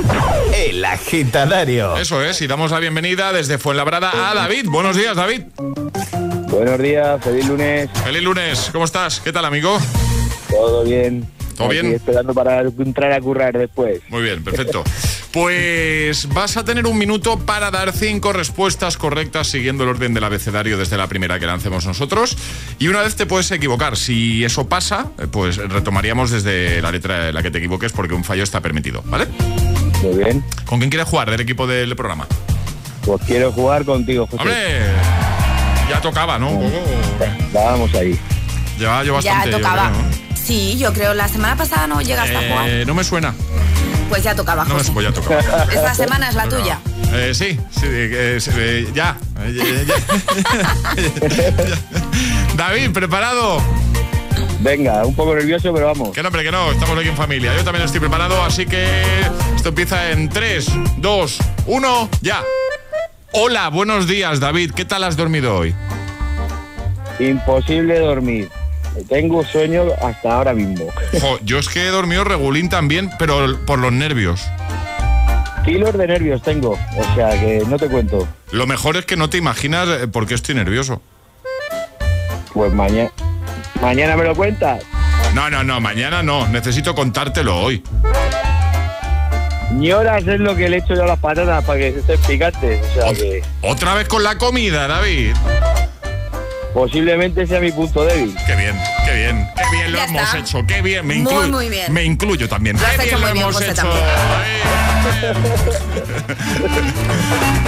El 0.54 0.84
Agitadario. 0.84 1.96
Eso 1.96 2.22
es, 2.22 2.40
y 2.40 2.46
damos 2.46 2.70
la 2.70 2.78
bienvenida 2.78 3.32
desde 3.32 3.58
Fuenlabrada 3.58 4.30
a 4.30 4.32
David. 4.32 4.66
Buenos 4.68 4.96
días, 4.96 5.16
David. 5.16 5.42
Buenos 6.48 6.78
días, 6.78 7.20
feliz 7.24 7.48
lunes. 7.48 7.90
Feliz 8.04 8.22
lunes, 8.22 8.68
¿cómo 8.70 8.84
estás? 8.84 9.20
¿Qué 9.20 9.32
tal, 9.32 9.44
amigo? 9.44 9.76
Todo 10.50 10.84
bien. 10.84 11.26
¿Todo 11.56 11.68
bien? 11.68 11.86
Esperando 11.94 12.32
para 12.32 12.60
entrar 12.60 13.12
a 13.12 13.20
currar 13.20 13.58
después. 13.58 14.00
Muy 14.08 14.22
bien, 14.22 14.44
perfecto. 14.44 14.84
Pues 15.32 16.28
vas 16.28 16.58
a 16.58 16.64
tener 16.64 16.86
un 16.86 16.98
minuto 16.98 17.38
para 17.38 17.70
dar 17.70 17.92
cinco 17.92 18.34
respuestas 18.34 18.98
correctas 18.98 19.46
siguiendo 19.46 19.82
el 19.84 19.90
orden 19.90 20.12
del 20.12 20.24
abecedario 20.24 20.76
desde 20.76 20.98
la 20.98 21.06
primera 21.06 21.40
que 21.40 21.46
lancemos 21.46 21.86
nosotros. 21.86 22.36
Y 22.78 22.88
una 22.88 23.00
vez 23.00 23.16
te 23.16 23.24
puedes 23.24 23.50
equivocar. 23.50 23.96
Si 23.96 24.44
eso 24.44 24.68
pasa, 24.68 25.06
eh, 25.18 25.26
pues 25.30 25.56
retomaríamos 25.56 26.30
desde 26.30 26.82
la 26.82 26.90
letra 26.92 27.28
en 27.28 27.34
la 27.34 27.42
que 27.42 27.50
te 27.50 27.58
equivoques 27.58 27.92
porque 27.92 28.12
un 28.12 28.24
fallo 28.24 28.42
está 28.42 28.60
permitido, 28.60 29.02
¿vale? 29.06 29.26
Muy 30.02 30.22
bien. 30.22 30.44
¿Con 30.66 30.78
quién 30.80 30.90
quieres 30.90 31.08
jugar 31.08 31.30
del 31.30 31.40
equipo 31.40 31.66
del 31.66 31.96
programa? 31.96 32.26
Pues 33.02 33.22
quiero 33.26 33.50
jugar 33.52 33.86
contigo, 33.86 34.26
José. 34.26 34.42
¡Hombre! 34.42 34.80
Ya 35.88 36.00
tocaba, 36.02 36.38
¿no? 36.38 36.60
Vamos 37.54 37.94
ahí. 37.94 38.18
Llevaba 38.78 39.02
yo 39.02 39.18
Ya 39.20 39.32
bastante. 39.32 39.50
yo 39.50 39.56
tocaba. 39.58 39.90
creo, 39.90 40.02
¿no? 40.02 40.36
Sí, 40.36 40.76
yo 40.78 40.92
creo 40.92 41.14
la 41.14 41.28
semana 41.28 41.56
pasada 41.56 41.86
no 41.86 42.02
llegaste 42.02 42.36
a 42.36 42.48
jugar. 42.50 42.68
Eh, 42.68 42.84
no 42.86 42.94
me 42.94 43.02
suena. 43.04 43.34
Pues 44.12 44.24
ya 44.24 44.34
tocaba, 44.34 44.66
No 44.66 44.74
pues 44.74 45.06
ya 45.06 45.10
tocaba. 45.10 45.40
Esta 45.72 45.94
semana 45.94 46.28
es 46.28 46.34
la 46.34 46.46
tuya. 46.46 46.78
Eh, 47.14 47.32
sí, 47.32 47.58
sí, 47.70 47.86
eh, 47.86 48.36
sí, 48.38 48.50
eh, 48.54 48.86
ya. 48.94 49.16
David, 52.54 52.90
¿preparado? 52.90 53.62
Venga, 54.60 55.06
un 55.06 55.14
poco 55.14 55.34
nervioso, 55.34 55.72
pero 55.72 55.86
vamos. 55.86 56.10
Que 56.10 56.22
no, 56.22 56.28
hombre, 56.28 56.44
que 56.44 56.52
no, 56.52 56.72
estamos 56.72 56.98
aquí 56.98 57.08
en 57.08 57.16
familia. 57.16 57.56
Yo 57.56 57.64
también 57.64 57.86
estoy 57.86 58.00
preparado, 58.00 58.42
así 58.42 58.66
que 58.66 59.00
esto 59.56 59.70
empieza 59.70 60.10
en 60.10 60.28
3, 60.28 60.66
2, 60.98 61.38
1, 61.64 62.08
ya. 62.20 62.42
Hola, 63.32 63.70
buenos 63.70 64.06
días, 64.06 64.40
David. 64.40 64.72
¿Qué 64.72 64.84
tal 64.84 65.04
has 65.04 65.16
dormido 65.16 65.56
hoy? 65.56 65.74
Imposible 67.18 67.98
dormir. 67.98 68.50
Tengo 69.08 69.44
sueño 69.44 69.84
hasta 70.02 70.34
ahora 70.34 70.52
mismo. 70.52 70.86
Jo, 71.20 71.38
yo 71.42 71.58
es 71.58 71.68
que 71.68 71.86
he 71.86 71.90
dormido 71.90 72.24
regulín 72.24 72.68
también, 72.68 73.10
pero 73.18 73.58
por 73.66 73.78
los 73.78 73.92
nervios. 73.92 74.42
Kilos 75.64 75.96
de 75.96 76.06
nervios 76.06 76.42
tengo, 76.42 76.72
o 76.72 77.14
sea 77.14 77.38
que 77.38 77.62
no 77.68 77.78
te 77.78 77.88
cuento. 77.88 78.26
Lo 78.50 78.66
mejor 78.66 78.96
es 78.96 79.06
que 79.06 79.16
no 79.16 79.30
te 79.30 79.38
imaginas 79.38 79.88
eh, 79.88 80.08
por 80.08 80.26
qué 80.26 80.34
estoy 80.34 80.54
nervioso. 80.56 81.00
Pues 82.52 82.72
mañana. 82.72 83.10
¿Mañana 83.80 84.16
me 84.16 84.24
lo 84.24 84.34
cuentas? 84.34 84.84
No, 85.34 85.48
no, 85.48 85.64
no, 85.64 85.80
mañana 85.80 86.22
no. 86.22 86.46
Necesito 86.48 86.94
contártelo 86.94 87.58
hoy. 87.58 87.82
Ni 89.72 89.90
horas 89.90 90.26
es 90.26 90.40
lo 90.40 90.54
que 90.54 90.68
le 90.68 90.78
echo 90.78 90.94
yo 90.94 91.04
a 91.04 91.06
las 91.06 91.18
patatas 91.18 91.64
para 91.64 91.78
que 91.78 91.88
estén 91.88 92.20
picantes. 92.20 92.80
O 92.90 92.94
sea 92.94 93.14
que 93.14 93.42
Otra 93.62 93.94
vez 93.94 94.06
con 94.06 94.22
la 94.22 94.36
comida, 94.36 94.86
David. 94.86 95.34
Posiblemente 96.74 97.46
sea 97.46 97.60
mi 97.60 97.70
punto 97.72 98.04
débil. 98.04 98.34
Qué 98.46 98.56
bien, 98.56 98.76
qué 99.04 99.14
bien, 99.14 99.48
qué 99.56 99.76
bien 99.76 99.92
lo 99.92 99.98
Ya 99.98 100.04
hemos 100.04 100.22
está. 100.22 100.38
hecho, 100.38 100.66
qué 100.66 100.82
bien, 100.82 101.06
me, 101.06 101.14
Muy, 101.16 101.22
incluyo- 101.32 101.50
muy 101.52 101.68
bien. 101.68 101.92
me 101.92 102.04
incluyo 102.04 102.48
también. 102.48 102.76
Lo 102.80 102.86
has 102.86 102.96
qué 102.96 103.06
hecho 103.06 103.18
bien 103.18 103.20
muy 103.20 103.28
lo 103.28 103.32
bien, 103.34 103.42
hemos 103.44 103.54
José, 103.56 103.70
hecho. 103.70 103.92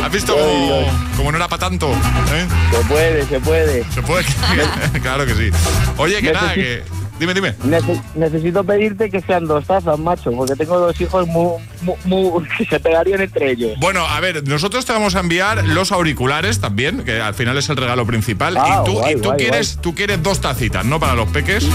¿Has 0.05 0.13
visto 0.13 0.35
cómo, 0.37 0.87
cómo 1.17 1.33
no 1.33 1.39
era 1.39 1.49
para 1.49 1.61
tanto? 1.61 1.91
¿eh? 1.93 2.47
Se 2.71 2.79
puede, 2.89 3.27
se 3.27 3.41
puede. 3.41 3.85
¿Se 3.93 4.03
puede? 4.03 4.25
claro 5.03 5.27
que 5.27 5.35
sí. 5.35 5.51
Oye, 5.97 6.21
que 6.23 6.33
nada, 6.33 6.55
que... 6.55 6.83
Dime, 7.25 7.33
dime. 7.33 7.55
Nece- 7.65 8.03
necesito 8.15 8.63
pedirte 8.65 9.09
que 9.11 9.21
sean 9.23 9.47
dos 9.47 9.65
tazas, 9.65 9.99
macho, 9.99 10.31
porque 10.33 10.55
tengo 10.57 10.79
dos 10.79 11.01
hijos 11.01 11.27
muy, 11.27 11.53
muy, 11.81 11.97
muy- 12.05 12.45
que 12.59 12.67
se 12.67 12.79
pegarían 12.81 13.23
entre 13.23 13.53
ellos. 13.53 13.73
Bueno, 13.81 14.05
a 14.07 14.21
ver, 14.21 14.47
nosotros 14.47 14.85
te 14.85 14.93
vamos 14.93 15.15
a 15.15 15.21
enviar 15.21 15.65
los 15.65 15.91
auriculares 15.91 16.61
también, 16.61 17.03
que 17.05 17.21
al 17.23 17.33
final 17.35 17.57
es 17.57 17.69
el 17.71 17.77
regalo 17.79 18.05
principal. 18.05 18.59
Ah, 18.59 18.81
y 18.83 18.85
tú, 18.85 18.93
guay, 18.93 19.15
y 19.15 19.17
tú 19.17 19.23
guay, 19.31 19.39
quieres, 19.39 19.79
tú 19.81 19.95
quieres 19.95 20.23
dos 20.23 20.43
tacitas, 20.43 20.85
¿no? 20.85 21.01
Para 21.01 21.15
los 21.15 21.29
peques. 21.31 21.67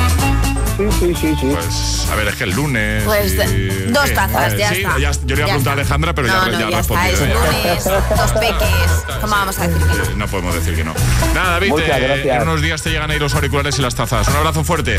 Sí, 0.78 0.86
sí, 0.98 1.14
sí, 1.14 1.36
sí. 1.42 1.48
Pues, 1.54 2.08
a 2.10 2.16
ver, 2.16 2.28
es 2.30 2.36
que 2.36 2.46
el 2.46 2.52
lunes. 2.52 3.04
Pues 3.04 3.34
y- 3.34 3.92
dos 3.92 4.14
tazas, 4.14 4.56
ya 4.56 4.70
sí, 4.70 4.76
está. 4.82 4.98
ya- 4.98 5.12
yo 5.12 5.36
le 5.36 5.42
iba 5.42 5.44
a 5.44 5.48
preguntar 5.48 5.72
a. 5.72 5.74
Alejandra, 5.74 6.14
pero 6.16 6.28
no, 6.30 6.34
ya, 6.52 6.58
no, 6.60 6.70
ya 6.70 6.80
está. 6.80 7.10
Es 7.10 7.20
lunes, 7.20 7.84
dos 7.84 8.32
peques. 8.34 9.18
¿Cómo 9.20 9.34
vamos 9.36 9.60
a 9.60 9.68
decir 9.68 9.78
que 9.86 10.10
no? 10.10 10.16
No 10.16 10.28
podemos 10.28 10.56
decir 10.56 10.76
que 10.76 10.84
no. 10.86 10.94
Nada, 11.34 11.52
David, 11.52 11.70
Muchas 11.70 11.98
eh, 11.98 12.02
gracias. 12.08 12.36
en 12.38 12.42
unos 12.48 12.62
días 12.62 12.82
te 12.82 12.92
llegan 12.92 13.12
ahí 13.12 13.20
los 13.20 13.36
auriculares 13.36 13.78
y 13.78 13.82
las 13.82 13.94
tazas. 13.96 14.26
Un 14.30 14.36
abrazo 14.38 14.64
fuerte. 14.64 14.98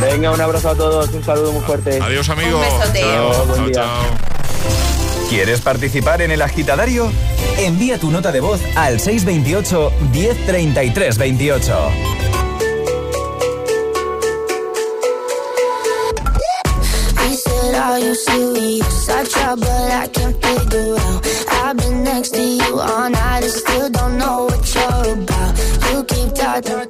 Venga, 0.00 0.30
un 0.30 0.40
abrazo 0.40 0.70
a 0.70 0.74
todos, 0.74 1.08
un 1.10 1.24
saludo 1.24 1.52
muy 1.52 1.62
fuerte. 1.62 1.98
Adiós, 2.00 2.28
amigo. 2.28 2.58
Un 2.58 2.64
besote. 2.78 3.00
Chao, 3.00 3.30
Adiós, 3.30 3.46
buen 3.48 3.56
chao, 3.58 3.66
día. 3.66 3.74
chao. 3.74 5.28
¿Quieres 5.28 5.60
participar 5.60 6.22
en 6.22 6.30
El 6.32 6.42
Agitadario? 6.42 7.10
Envía 7.58 7.98
tu 7.98 8.10
nota 8.10 8.32
de 8.32 8.40
voz 8.40 8.60
al 8.76 8.98
628 9.00 9.92
1033 10.12 11.18
28. 11.18 11.90
He 17.22 17.34
said, 17.36 17.74
Are 17.74 17.98
you 18.00 18.14
serious? 18.14 19.08
I 19.08 19.24
try, 19.24 19.54
but 19.54 19.68
I 19.68 20.08
can't 20.08 20.36
figure 20.44 20.96
out. 20.98 21.26
I've 21.62 21.76
been 21.76 22.02
next 22.04 22.30
to 22.34 22.42
you 22.42 22.80
all 22.80 23.10
night 23.10 23.42
and 23.44 23.52
still 23.52 23.90
don't 23.90 24.18
know 24.18 24.46
what 24.46 24.74
you're 24.74 25.12
about. 25.14 25.58
You 25.92 26.04
keep 26.04 26.34
talking, 26.34 26.62
talk, 26.62 26.88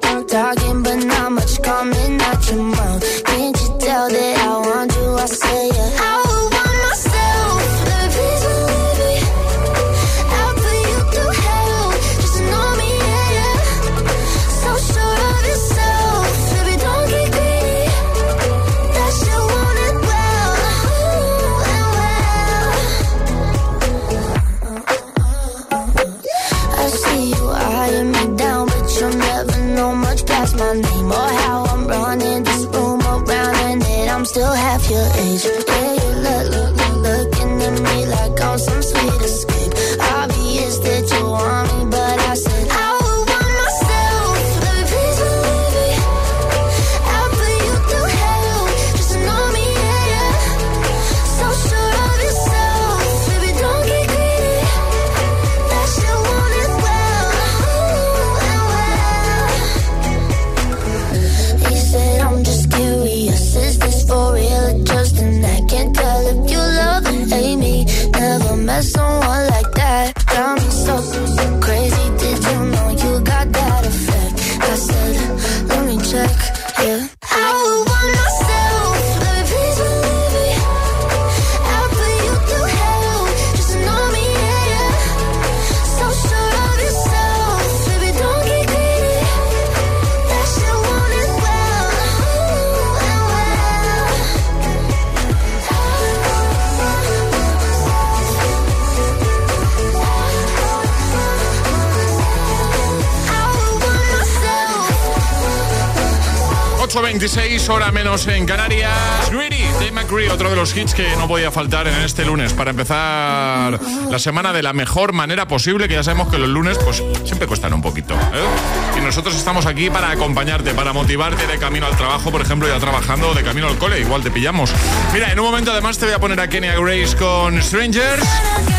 8.26, 106.93 107.69
hora 107.69 107.89
menos 107.93 108.27
en 108.27 108.45
Canarias. 108.45 108.91
Greedy, 109.31 109.63
Dave 109.79 109.91
McCree, 109.91 110.29
otro 110.29 110.49
de 110.49 110.57
los 110.57 110.75
hits 110.75 110.93
que 110.93 111.15
no 111.15 111.25
podía 111.25 111.49
faltar 111.49 111.87
en 111.87 111.95
este 112.01 112.25
lunes 112.25 112.51
para 112.51 112.71
empezar 112.71 113.79
la 114.09 114.19
semana 114.19 114.51
de 114.51 114.61
la 114.61 114.73
mejor 114.73 115.13
manera 115.13 115.47
posible, 115.47 115.87
que 115.87 115.93
ya 115.93 116.03
sabemos 116.03 116.27
que 116.29 116.37
los 116.37 116.49
lunes 116.49 116.77
pues 116.83 117.01
siempre 117.23 117.47
cuestan 117.47 117.73
un 117.73 117.81
poquito. 117.81 118.13
¿eh? 118.13 118.97
Y 118.97 119.01
nosotros 119.01 119.35
estamos 119.35 119.67
aquí 119.67 119.89
para 119.89 120.11
acompañarte, 120.11 120.73
para 120.73 120.91
motivarte 120.91 121.47
de 121.47 121.57
camino 121.59 121.85
al 121.85 121.95
trabajo, 121.95 122.29
por 122.29 122.41
ejemplo, 122.41 122.67
ya 122.67 122.77
trabajando 122.77 123.33
de 123.33 123.41
camino 123.41 123.67
al 123.67 123.77
cole, 123.77 124.01
igual 124.01 124.21
te 124.21 124.29
pillamos. 124.29 124.73
Mira, 125.13 125.31
en 125.31 125.39
un 125.39 125.45
momento 125.45 125.71
además 125.71 125.97
te 125.97 126.07
voy 126.07 126.15
a 126.15 126.19
poner 126.19 126.41
a 126.41 126.49
Kenya 126.49 126.75
Grace 126.75 127.15
con 127.15 127.61
Strangers 127.61 128.27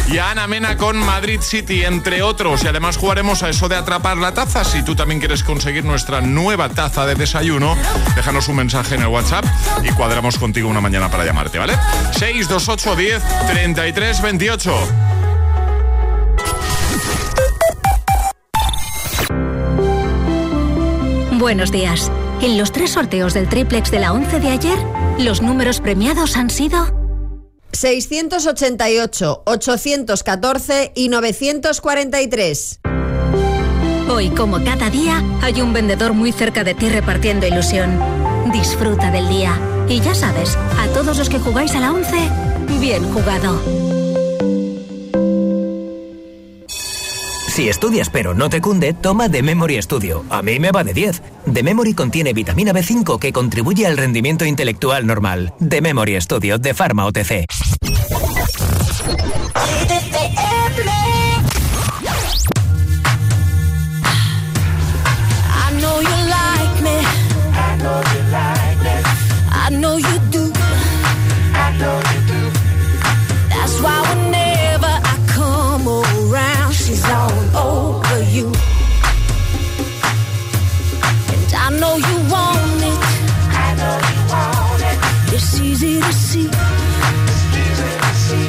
y 0.08 0.18
a 0.18 0.32
Ana 0.32 0.46
Mena 0.46 0.76
con 0.76 0.98
Madrid 0.98 1.40
City, 1.40 1.84
entre 1.84 2.20
otros. 2.20 2.62
Y 2.62 2.66
además 2.66 2.98
jugaremos 2.98 3.42
a 3.42 3.48
eso 3.48 3.70
de 3.70 3.76
atrapar 3.76 4.18
la 4.18 4.34
taza. 4.34 4.64
Si 4.64 4.84
tú 4.84 4.94
también 4.94 5.18
quieres 5.18 5.42
conseguir 5.42 5.86
nuestra 5.86 6.20
nueva 6.20 6.68
taza 6.68 7.06
de 7.06 7.14
desayuno, 7.14 7.74
déjanos 8.14 8.48
un 8.48 8.56
mensaje 8.56 8.94
en 8.94 9.02
el 9.02 9.08
WhatsApp 9.08 9.44
y 9.82 9.90
cuadramos 9.92 10.38
contigo 10.38 10.68
una 10.68 10.80
mañana 10.80 11.10
para 11.10 11.24
llamarte, 11.24 11.58
¿vale? 11.58 11.74
628 12.12 12.96
10 12.96 13.22
33 13.48 14.22
28. 14.22 14.72
Buenos 21.38 21.72
días. 21.72 22.10
En 22.40 22.56
los 22.56 22.72
tres 22.72 22.92
sorteos 22.92 23.34
del 23.34 23.48
triplex 23.48 23.90
de 23.90 23.98
la 23.98 24.12
11 24.12 24.40
de 24.40 24.48
ayer, 24.48 24.78
los 25.18 25.42
números 25.42 25.80
premiados 25.80 26.36
han 26.36 26.50
sido 26.50 27.02
688, 27.72 29.42
814 29.46 30.92
y 30.94 31.08
943. 31.08 32.80
Hoy, 34.14 34.28
como 34.28 34.62
cada 34.62 34.90
día, 34.90 35.24
hay 35.40 35.62
un 35.62 35.72
vendedor 35.72 36.12
muy 36.12 36.32
cerca 36.32 36.64
de 36.64 36.74
ti 36.74 36.90
repartiendo 36.90 37.46
ilusión. 37.46 37.98
Disfruta 38.52 39.10
del 39.10 39.26
día. 39.26 39.58
Y 39.88 40.00
ya 40.00 40.14
sabes, 40.14 40.58
a 40.78 40.86
todos 40.88 41.16
los 41.16 41.30
que 41.30 41.38
jugáis 41.38 41.74
a 41.74 41.80
la 41.80 41.92
11, 41.92 42.28
bien 42.78 43.10
jugado. 43.10 43.58
Si 47.48 47.70
estudias 47.70 48.10
pero 48.10 48.34
no 48.34 48.50
te 48.50 48.60
cunde, 48.60 48.92
toma 48.92 49.30
The 49.30 49.42
Memory 49.42 49.80
Studio. 49.80 50.24
A 50.28 50.42
mí 50.42 50.58
me 50.58 50.72
va 50.72 50.84
de 50.84 50.92
10. 50.92 51.22
The 51.50 51.62
Memory 51.62 51.94
contiene 51.94 52.34
vitamina 52.34 52.72
B5 52.74 53.18
que 53.18 53.32
contribuye 53.32 53.86
al 53.86 53.96
rendimiento 53.96 54.44
intelectual 54.44 55.06
normal. 55.06 55.54
The 55.66 55.80
Memory 55.80 56.20
Studio 56.20 56.58
de 56.58 56.74
Pharma 56.74 57.06
OTC. 57.06 57.46
All 77.10 77.42
over 77.68 78.22
you. 78.22 78.46
And 81.32 81.48
I 81.54 81.68
know 81.80 81.94
you 81.96 82.16
want 82.32 82.82
it. 82.90 83.00
I 83.64 83.68
know 83.80 83.96
you 84.10 84.20
want 84.32 84.82
it. 84.90 84.98
It's 85.34 85.60
easy 85.60 86.00
to 86.00 86.12
see. 86.12 86.48
It's 86.48 87.44
easy 87.62 87.90
to 88.04 88.12
see. 88.26 88.48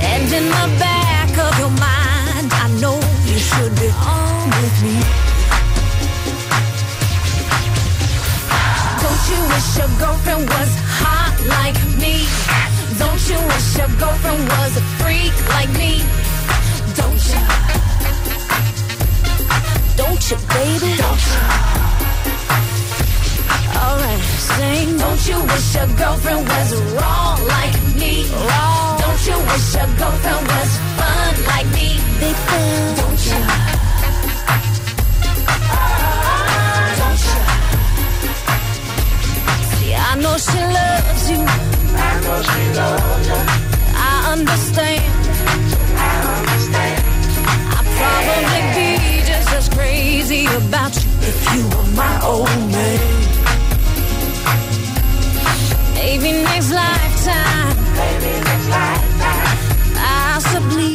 And 0.00 0.32
in 0.38 0.46
the 0.58 0.66
back 0.78 1.30
of 1.46 1.52
your 1.58 1.74
mind, 1.88 2.48
I 2.64 2.68
know 2.80 2.96
you 3.26 3.38
should 3.38 3.74
be 3.76 3.88
with 4.60 4.76
me. 4.84 4.96
Don't 9.02 9.22
you 9.30 9.40
wish 9.52 9.68
your 9.78 9.90
girlfriend 9.98 10.48
was 10.48 10.81
you, 20.32 20.38
baby? 20.48 20.96
Don't 20.96 21.22
you? 21.28 21.40
Alright, 23.82 24.22
sing. 24.48 24.88
Don't 25.02 25.22
you 25.28 25.38
wish 25.50 25.74
your 25.76 25.88
girlfriend 26.00 26.42
was 26.48 26.70
raw 26.96 27.36
like 27.54 27.76
me? 28.00 28.24
Raw. 28.48 28.96
Don't 29.02 29.22
you 29.28 29.36
wish 29.50 29.74
your 29.76 29.90
girlfriend 30.00 30.42
was 30.52 30.70
fun 30.98 31.32
like 31.52 31.68
me? 31.76 31.88
Big 32.20 32.36
fan. 32.48 32.96
Don't 33.00 33.20
you? 33.28 33.40
Don't 37.00 37.22
you? 37.28 37.40
See, 39.70 39.92
I 39.94 40.12
know 40.22 40.36
she 40.46 40.60
loves 40.78 41.24
you. 41.32 41.40
I 42.08 42.12
know 42.24 42.38
she 42.48 42.62
loves 42.78 43.26
you. 43.28 43.40
I 43.94 44.14
understand. 44.32 45.02
I 45.96 46.12
understand. 46.38 46.98
I'd 47.76 47.86
probably 47.96 48.62
as 48.68 48.81
crazy 49.74 50.46
about 50.46 50.94
you 51.02 51.10
if 51.20 51.38
you 51.54 51.62
were 51.72 51.90
my 51.96 52.14
old 52.24 52.48
man. 52.72 53.00
Maybe 55.94 56.32
next 56.42 56.70
lifetime. 56.72 57.76
Maybe 58.00 58.30
next 58.48 58.68
lifetime. 58.68 59.58
Possibly. 59.94 60.90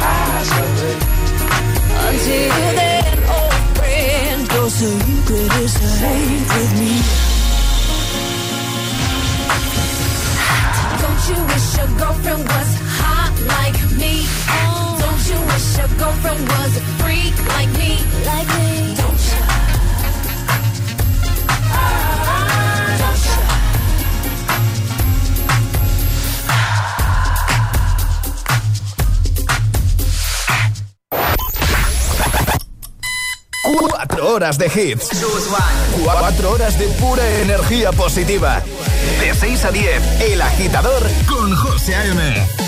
Possibly. 0.00 0.94
Until 2.06 2.48
then, 2.80 3.18
old 3.36 3.60
friend, 3.76 4.40
your 4.52 4.68
secret 4.70 5.52
is 5.64 5.72
safe 6.00 6.48
with 6.54 6.72
me. 6.80 6.94
Don't 11.02 11.22
you 11.30 11.38
wish 11.50 11.76
your 11.78 11.90
girlfriend 11.98 12.44
was 12.54 12.70
hot 13.00 13.34
like 13.54 13.78
me? 13.98 14.27
Wish 15.58 15.76
your 15.76 15.88
girlfriend 15.98 16.48
was 16.48 16.76
a 16.76 16.80
freak 17.02 17.34
like 17.48 17.70
me? 17.80 17.98
Like 18.24 18.46
me? 18.58 18.94
Don't 18.94 19.22
you? 19.26 19.38
Cuatro 33.90 34.28
horas 34.32 34.58
de 34.58 34.66
hits. 34.66 35.08
Cuatro 36.04 36.52
horas 36.52 36.78
de 36.78 36.86
pura 37.00 37.28
energía 37.40 37.90
positiva. 37.90 38.62
De 39.18 39.34
6 39.34 39.64
a 39.64 39.72
10, 39.72 40.20
El 40.20 40.40
Agitador 40.40 41.02
con 41.26 41.52
José 41.56 41.96
A.M. 41.96 42.67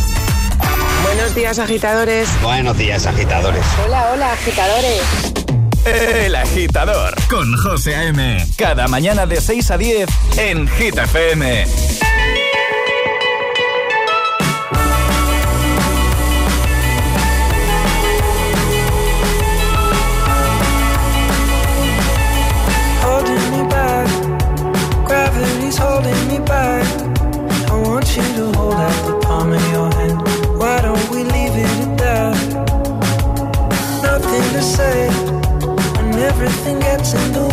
Buenos 1.03 1.35
días, 1.35 1.59
agitadores. 1.59 2.29
Buenos 2.41 2.77
días, 2.77 3.05
agitadores. 3.05 3.63
Hola, 3.85 4.11
hola, 4.11 4.33
agitadores. 4.33 5.01
El 5.85 6.35
agitador 6.35 7.15
con 7.27 7.57
José 7.57 7.95
A.M. 7.95 8.45
Cada 8.55 8.87
mañana 8.87 9.25
de 9.25 9.41
6 9.41 9.71
a 9.71 9.77
10 9.77 10.09
en 10.37 10.67
Hit 10.67 10.97
FM. 10.97 11.65
holding 23.01 23.51
me 23.51 23.69
back. 23.69 24.07
Gravity's 25.07 25.77
holding 25.77 26.27
me 26.27 26.39
back. 26.39 26.85
I 27.69 27.81
want 27.81 28.15
you 28.15 28.23
to 28.23 28.57
hold 28.57 28.73
out 28.73 29.07
the 29.07 29.19
palm 29.25 29.51
of 29.53 29.71
your 29.71 29.91
hand. 29.93 30.30
Don't 30.81 31.09
we 31.11 31.23
leave 31.23 31.55
it 31.55 31.71
at 31.85 31.97
that? 31.99 32.35
Nothing 34.01 34.45
to 34.55 34.61
say, 34.61 35.07
and 35.99 36.15
everything 36.15 36.79
gets 36.79 37.13
in 37.13 37.33
the 37.33 37.45
way. 37.45 37.50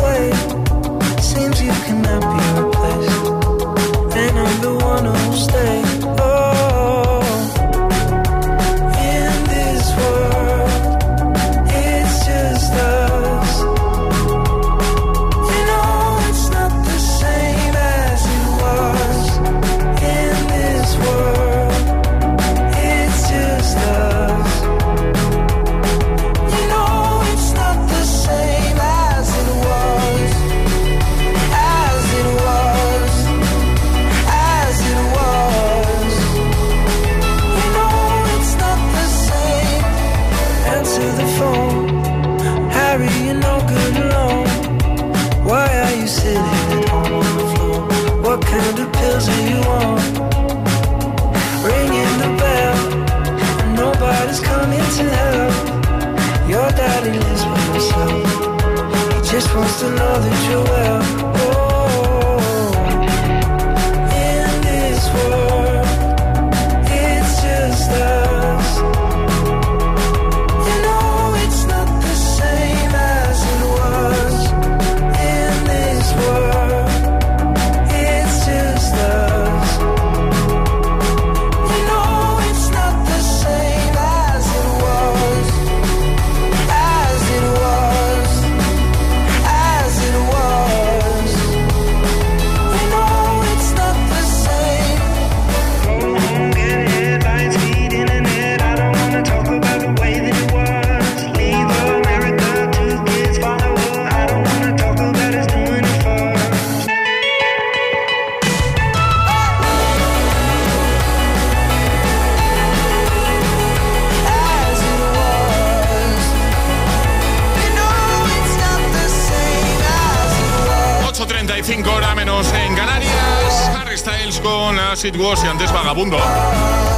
Menos 122.18 122.52
en 122.52 122.74
Canarias. 122.74 123.70
Harry 123.76 123.96
Styles 123.96 124.40
con 124.40 124.76
Acid 124.76 125.14
Was 125.20 125.44
y 125.44 125.46
antes 125.46 125.70
Vagabundo. 125.72 126.18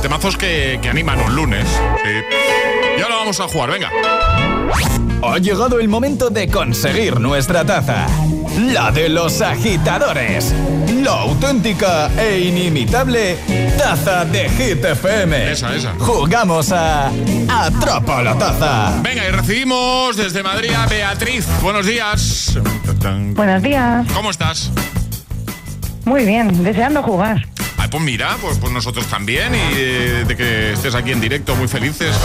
Temazos 0.00 0.38
que, 0.38 0.78
que 0.80 0.88
animan 0.88 1.20
un 1.20 1.36
lunes. 1.36 1.68
Sí. 2.02 2.10
Y 2.98 3.02
ahora 3.02 3.16
vamos 3.16 3.38
a 3.38 3.46
jugar, 3.46 3.70
venga. 3.70 3.90
Ha 5.22 5.36
llegado 5.36 5.78
el 5.78 5.88
momento 5.88 6.30
de 6.30 6.48
conseguir 6.48 7.20
nuestra 7.20 7.66
taza. 7.66 8.06
La 8.72 8.90
de 8.92 9.10
los 9.10 9.42
agitadores. 9.42 10.54
La 11.02 11.20
auténtica 11.20 12.10
e 12.18 12.40
inimitable 12.40 13.36
taza 13.76 14.24
de 14.24 14.48
Hit 14.48 14.82
FM. 14.82 15.52
Esa, 15.52 15.76
esa. 15.76 15.92
Jugamos 15.98 16.72
a 16.72 17.10
Atrapa 17.46 18.22
la 18.22 18.38
taza. 18.38 18.98
Venga, 19.02 19.26
y 19.28 19.30
recibimos 19.30 20.16
desde 20.16 20.42
Madrid 20.42 20.70
a 20.72 20.86
Beatriz. 20.86 21.46
Buenos 21.60 21.84
días. 21.84 22.58
Buenos 23.34 23.62
días. 23.62 24.06
¿Cómo 24.14 24.30
estás? 24.30 24.70
Muy 26.10 26.24
bien, 26.24 26.64
deseando 26.64 27.04
jugar. 27.04 27.46
Ay, 27.78 27.86
pues 27.88 28.02
mira, 28.02 28.36
pues, 28.42 28.58
pues 28.58 28.72
nosotros 28.72 29.06
también 29.06 29.54
y 29.54 29.58
eh, 29.76 30.24
de 30.26 30.36
que 30.36 30.72
estés 30.72 30.96
aquí 30.96 31.12
en 31.12 31.20
directo, 31.20 31.54
muy 31.54 31.68
felices. 31.68 32.16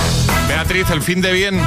Beatriz, 0.47 0.89
el 0.89 1.03
fin 1.03 1.21
de 1.21 1.31
bien. 1.31 1.61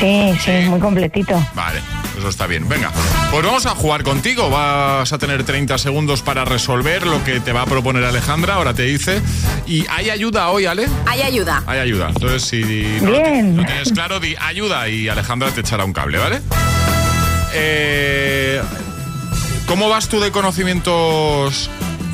Sí, 0.00 0.32
sí, 0.44 0.50
muy 0.68 0.80
completito. 0.80 1.40
Vale. 1.54 1.78
Eso 2.18 2.28
está 2.28 2.48
bien. 2.48 2.68
Venga, 2.68 2.90
pues 3.30 3.46
vamos 3.46 3.64
a 3.66 3.76
jugar 3.76 4.02
contigo. 4.02 4.50
Vas 4.50 5.12
a 5.12 5.18
tener 5.18 5.44
30 5.44 5.78
segundos 5.78 6.22
para 6.22 6.44
resolver 6.44 7.06
lo 7.06 7.22
que 7.22 7.38
te 7.38 7.52
va 7.52 7.62
a 7.62 7.66
proponer 7.66 8.02
Alejandra. 8.02 8.54
Ahora 8.54 8.74
te 8.74 8.82
dice. 8.82 9.20
¿Y 9.68 9.86
hay 9.88 10.10
ayuda 10.10 10.48
hoy, 10.48 10.66
Ale? 10.66 10.88
Hay 11.06 11.22
ayuda. 11.22 11.62
Hay 11.68 11.78
ayuda. 11.78 12.08
Entonces, 12.08 12.42
si 12.42 12.98
no, 13.02 13.12
Bien. 13.12 13.56
lo 13.56 13.64
tienes 13.64 13.92
claro, 13.92 14.18
di 14.18 14.34
ayuda 14.40 14.88
y 14.88 15.08
Alejandra 15.08 15.52
te 15.52 15.60
echará 15.60 15.84
un 15.84 15.92
cable, 15.92 16.18
¿vale? 16.18 16.40
Eh, 17.54 18.60
¿Cómo 19.66 19.88
vas 19.88 20.08
tú 20.08 20.20
de 20.20 20.30
conocimientos 20.30 21.68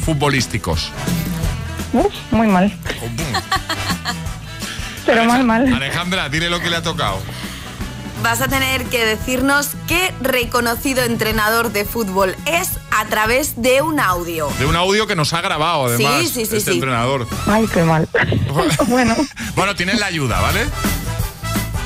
futbolísticos? 0.04 0.90
Uf, 1.92 2.12
muy 2.30 2.48
mal. 2.48 2.72
Pero 5.06 5.24
mal, 5.24 5.44
mal. 5.44 5.72
Alejandra, 5.72 6.28
dile 6.28 6.48
lo 6.48 6.60
que 6.60 6.70
le 6.70 6.76
ha 6.76 6.82
tocado. 6.82 7.20
Vas 8.22 8.40
a 8.40 8.46
tener 8.48 8.84
que 8.84 9.04
decirnos 9.04 9.70
qué 9.88 10.14
reconocido 10.20 11.02
entrenador 11.02 11.72
de 11.72 11.84
fútbol 11.84 12.36
es 12.46 12.70
a 12.92 13.04
través 13.06 13.60
de 13.60 13.82
un 13.82 13.98
audio. 13.98 14.48
De 14.60 14.66
un 14.66 14.76
audio 14.76 15.08
que 15.08 15.16
nos 15.16 15.32
ha 15.32 15.40
grabado, 15.40 15.86
además, 15.86 16.20
Sí, 16.20 16.28
sí, 16.28 16.46
sí, 16.46 16.56
este 16.56 16.70
sí. 16.70 16.78
entrenador. 16.78 17.26
Ay, 17.48 17.66
qué 17.72 17.82
mal. 17.82 18.08
bueno, 18.86 19.16
Bueno, 19.56 19.74
tienes 19.74 19.98
la 19.98 20.06
ayuda, 20.06 20.40
¿vale? 20.40 20.66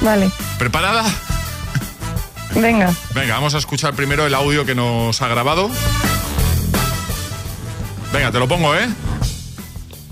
vale. 0.02 0.30
¿Preparada? 0.58 1.04
Venga. 2.60 2.94
Venga, 3.14 3.34
vamos 3.34 3.54
a 3.54 3.58
escuchar 3.58 3.94
primero 3.94 4.26
el 4.26 4.34
audio 4.34 4.64
que 4.64 4.74
nos 4.74 5.20
ha 5.20 5.28
grabado. 5.28 5.70
Venga, 8.12 8.32
te 8.32 8.38
lo 8.38 8.48
pongo, 8.48 8.74
¿eh? 8.74 8.88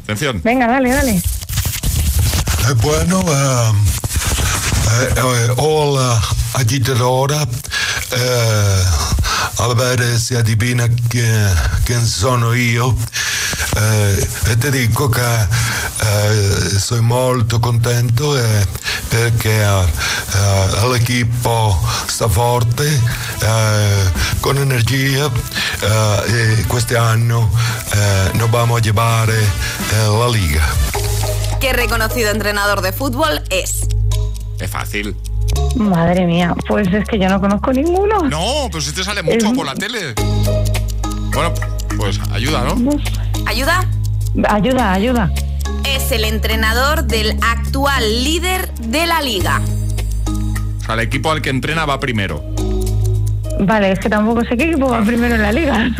Atención. 0.04 0.42
Venga, 0.44 0.66
dale, 0.66 0.90
dale. 0.90 1.12
Eh, 1.12 2.72
bueno, 2.82 3.20
ehm, 3.20 3.76
eh, 4.92 5.14
eh, 5.16 5.54
hola, 5.56 6.20
agitadora. 6.52 7.46
Eh, 8.12 8.84
a 9.56 9.74
vedere 9.74 10.18
se 10.18 10.36
adivina 10.36 10.86
chi, 11.08 11.22
chi 11.84 12.06
sono 12.06 12.52
io. 12.52 12.94
Eh, 13.76 14.28
e 14.48 14.58
ti 14.58 14.70
dico 14.70 15.08
che 15.08 15.48
eh, 16.00 16.78
sono 16.78 17.02
molto 17.02 17.58
contento 17.58 18.36
perché 19.18 19.62
eh, 19.62 19.84
eh, 20.34 20.88
l'equipo 20.90 21.78
sta 22.06 22.28
forte, 22.28 22.84
eh, 23.42 24.10
con 24.40 24.56
energia 24.58 25.30
eh, 25.80 26.58
e 26.58 26.64
quest'anno 26.66 27.48
eh, 27.94 28.30
nos 28.36 28.50
vamos 28.50 28.80
a 28.80 28.82
llevare 28.82 29.38
eh, 29.38 30.18
la 30.18 30.28
liga. 30.28 30.64
¿Qué 31.60 31.72
reconocido 31.72 32.30
entrenador 32.30 32.80
de 32.80 32.92
fútbol 32.92 33.40
es? 33.50 33.86
Es 34.58 34.70
fácil. 34.70 35.14
Madre 35.76 36.26
mía, 36.26 36.52
pues 36.66 36.88
es 36.92 37.06
que 37.06 37.16
yo 37.18 37.28
no 37.28 37.40
conozco 37.40 37.72
ninguno. 37.72 38.22
No, 38.28 38.66
pero 38.68 38.80
si 38.80 38.92
te 38.92 39.04
sale 39.04 39.22
mucho 39.22 39.46
Es- 39.46 39.52
por 39.52 39.64
la 39.64 39.74
tele. 39.76 40.14
Bueno, 41.32 41.52
pues 41.96 42.18
ayuda, 42.32 42.64
¿no? 42.64 42.98
¿Ayuda? 43.46 43.86
Ayuda, 44.48 44.92
ayuda. 44.92 45.30
Es 45.86 46.10
el 46.12 46.24
entrenador 46.24 47.04
del 47.04 47.36
actual 47.42 48.24
líder 48.24 48.72
de 48.74 49.06
la 49.06 49.20
liga. 49.22 49.60
O 50.80 50.84
sea, 50.84 50.94
el 50.94 51.00
equipo 51.00 51.30
al 51.30 51.40
que 51.42 51.50
entrena 51.50 51.84
va 51.86 52.00
primero. 52.00 52.42
Vale, 53.60 53.92
es 53.92 53.98
que 54.00 54.08
tampoco 54.08 54.42
sé 54.44 54.56
qué 54.56 54.64
equipo 54.70 54.88
va 54.90 55.02
primero 55.02 55.34
en 55.36 55.42
la 55.42 55.52
liga. 55.52 55.90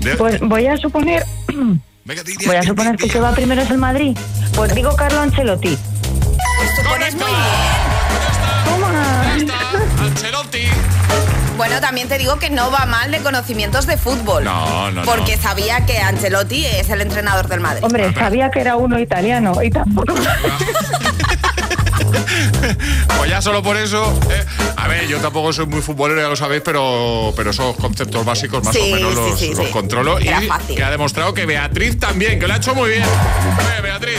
De- 0.00 0.14
Pues 0.16 0.40
voy 0.40 0.66
a 0.66 0.76
suponer, 0.76 1.24
voy 2.04 2.56
a 2.56 2.62
suponer 2.62 2.96
que 2.96 3.06
el 3.06 3.12
que 3.12 3.20
va 3.20 3.32
primero 3.32 3.60
es 3.62 3.70
el 3.70 3.78
Madrid. 3.78 4.16
Pues 4.54 4.74
digo 4.74 4.94
Carlo 4.96 5.20
Ancelotti. 5.20 5.76
Supones 6.76 7.14
muy 7.14 7.24
bien. 7.26 8.64
Toma. 8.64 9.34
Ancelotti. 10.04 10.62
Bueno, 11.58 11.80
también 11.80 12.08
te 12.08 12.16
digo 12.18 12.38
que 12.38 12.48
no 12.50 12.70
va 12.70 12.86
mal 12.86 13.10
de 13.10 13.18
conocimientos 13.18 13.86
de 13.86 13.96
fútbol. 13.98 14.44
No, 14.44 14.90
no, 14.90 14.90
no. 14.92 15.02
Porque 15.02 15.36
sabía 15.36 15.84
que 15.84 15.98
Ancelotti 15.98 16.64
es 16.64 16.88
el 16.88 17.00
entrenador 17.02 17.48
del 17.48 17.60
Madrid. 17.60 17.84
Hombre, 17.84 18.14
sabía 18.14 18.50
que 18.50 18.60
era 18.60 18.76
uno 18.76 18.98
italiano 18.98 19.60
y 19.62 19.70
tampoco. 19.70 20.14
Pues 23.18 23.28
ya 23.30 23.42
solo 23.42 23.62
por 23.62 23.76
eso. 23.76 24.18
eh, 24.30 24.44
a 24.76 24.86
ver, 24.86 25.06
yo 25.08 25.18
tampoco 25.18 25.52
soy 25.52 25.66
muy 25.66 25.80
futbolero, 25.82 26.20
ya 26.20 26.28
lo 26.28 26.36
sabéis, 26.36 26.62
pero, 26.64 27.32
pero 27.36 27.50
esos 27.50 27.74
conceptos 27.76 28.24
básicos 28.24 28.62
más 28.64 28.74
Sí, 28.74 28.92
o 28.92 28.94
menos 28.94 29.14
los, 29.14 29.38
sí, 29.38 29.52
los 29.54 29.66
sí. 29.66 29.72
controlo. 29.72 30.18
Y 30.20 30.28
fácil. 30.46 30.76
que 30.76 30.84
ha 30.84 30.90
demostrado 30.90 31.34
que 31.34 31.44
Beatriz 31.46 31.98
también, 31.98 32.38
que 32.38 32.46
lo 32.46 32.54
ha 32.54 32.56
hecho 32.58 32.74
muy 32.74 32.90
bien. 32.90 33.02
Oye, 33.02 33.80
Beatriz. 33.82 34.18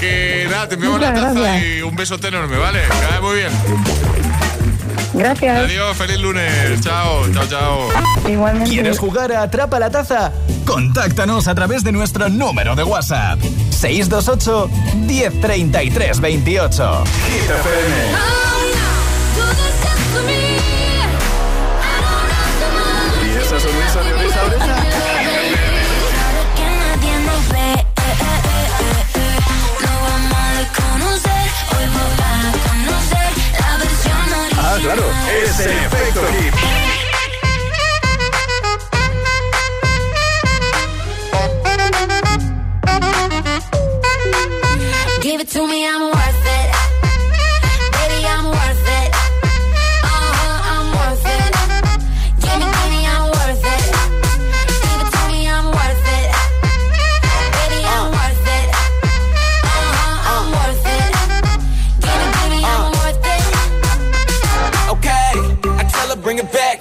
Que 0.00 0.46
nada, 0.50 0.68
te 0.68 0.74
enviamos 0.76 1.00
la 1.00 1.12
taza 1.12 1.32
gracias. 1.32 1.62
y 1.64 1.82
un 1.82 1.94
besote 1.96 2.28
enorme, 2.28 2.56
¿vale? 2.56 2.80
Que 2.80 3.06
vaya 3.06 3.20
muy 3.20 3.34
bien. 3.36 4.49
Gracias. 5.20 5.64
Adiós, 5.66 5.94
feliz 5.98 6.18
lunes. 6.18 6.80
Chao, 6.80 7.30
chao, 7.30 7.46
chao. 7.46 7.88
Igualmente. 8.26 8.70
¿Quieres 8.70 8.98
jugar 8.98 9.30
a 9.32 9.42
Atrapa 9.42 9.78
la 9.78 9.90
Taza? 9.90 10.32
Contáctanos 10.64 11.46
a 11.46 11.54
través 11.54 11.84
de 11.84 11.92
nuestro 11.92 12.30
número 12.30 12.74
de 12.74 12.84
WhatsApp. 12.84 13.38
628 13.68 14.70
1033 14.94 16.20
28. 16.20 17.04
Hit 17.04 17.50
FM. 17.50 18.40
¿Y 23.22 23.36
esa 23.36 23.60
sonrisa 23.60 24.02
de 24.02 24.14
oreja 24.14 24.79
Ah, 34.72 34.78
claro, 34.80 35.02
es 35.42 35.58
el 35.58 35.70
efecto 35.72 36.20
hit. 36.26 36.54
Give 45.20 45.40
it 45.40 45.48
to 45.48 45.66
me, 45.66 45.88
I'm 45.88 46.19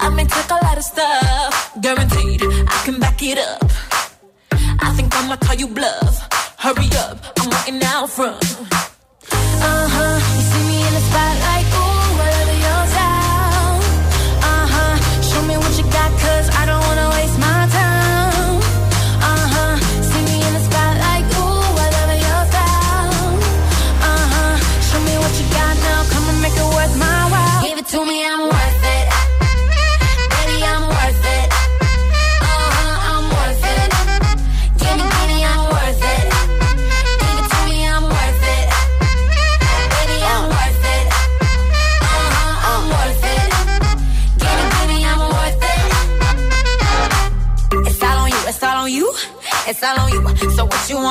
I 0.00 0.08
may 0.10 0.24
take 0.24 0.50
a 0.50 0.58
lot 0.64 0.76
of 0.78 0.84
stuff, 0.84 1.72
guaranteed 1.80 2.42
I 2.42 2.82
can 2.84 3.00
back 3.00 3.22
it 3.22 3.38
up. 3.38 3.64
I 4.52 4.92
think 4.96 5.14
I'ma 5.16 5.36
call 5.36 5.56
you 5.56 5.68
bluff. 5.68 6.14
Hurry 6.58 6.88
up, 7.04 7.18
I'm 7.38 7.50
walking 7.50 7.82
out 7.82 8.10
front. 8.10 8.42
Uh 9.32 9.88
huh, 9.94 10.16
you 10.36 10.42
see 10.50 10.64
me 10.70 10.78
in 10.86 10.92
the 10.94 11.02
spotlight, 11.08 11.57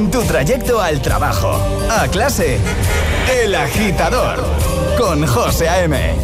en 0.00 0.10
tu 0.10 0.22
trayecto 0.22 0.80
al 0.80 1.02
trabajo, 1.02 1.52
a 1.90 2.08
clase. 2.08 2.58
El 3.42 3.54
agitador 3.54 4.42
con 4.96 5.26
José 5.26 5.68
A.M. 5.68 6.14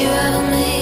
you 0.00 0.08
ever 0.08 0.42
made 0.50 0.73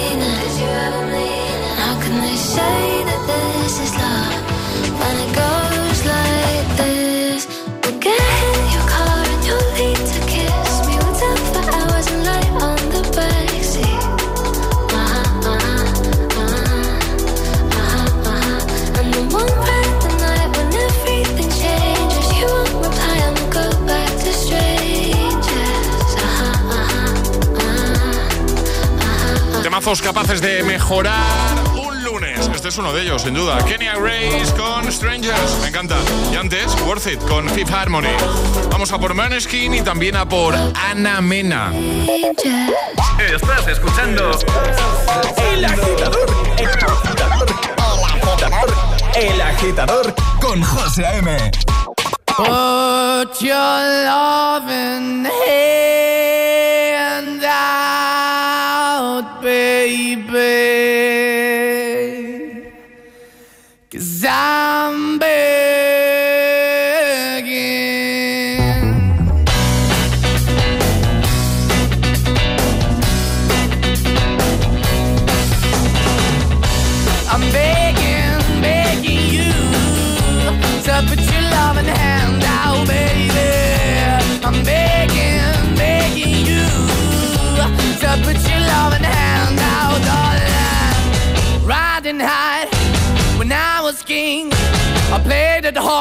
capaces 30.00 30.40
de 30.40 30.62
mejorar 30.62 31.58
un 31.74 32.02
lunes. 32.02 32.48
Este 32.54 32.68
es 32.68 32.78
uno 32.78 32.92
de 32.92 33.02
ellos, 33.02 33.22
sin 33.22 33.34
duda. 33.34 33.58
Kenya 33.64 33.94
Grace 33.96 34.54
con 34.56 34.90
Strangers. 34.90 35.58
Me 35.60 35.68
encanta. 35.68 35.96
Y 36.32 36.36
antes, 36.36 36.74
Worth 36.86 37.08
It 37.08 37.20
con 37.28 37.48
Fifth 37.50 37.72
Harmony. 37.72 38.16
Vamos 38.70 38.90
a 38.92 38.98
por 38.98 39.12
Maneskin 39.12 39.74
y 39.74 39.82
también 39.82 40.16
a 40.16 40.26
por 40.26 40.54
Ana 40.54 41.20
Mena. 41.20 41.72
Estás 43.18 43.68
escuchando 43.68 44.30
El 45.52 45.64
Agitador. 45.64 46.26
El 46.56 46.68
Agitador. 46.68 47.46
El 49.14 49.40
Agitador 49.42 50.14
con 50.40 50.62
José 50.62 51.04
M. 51.18 51.50
Put 52.26 53.42
your 53.42 54.06
love 54.06 54.70
in 54.70 55.91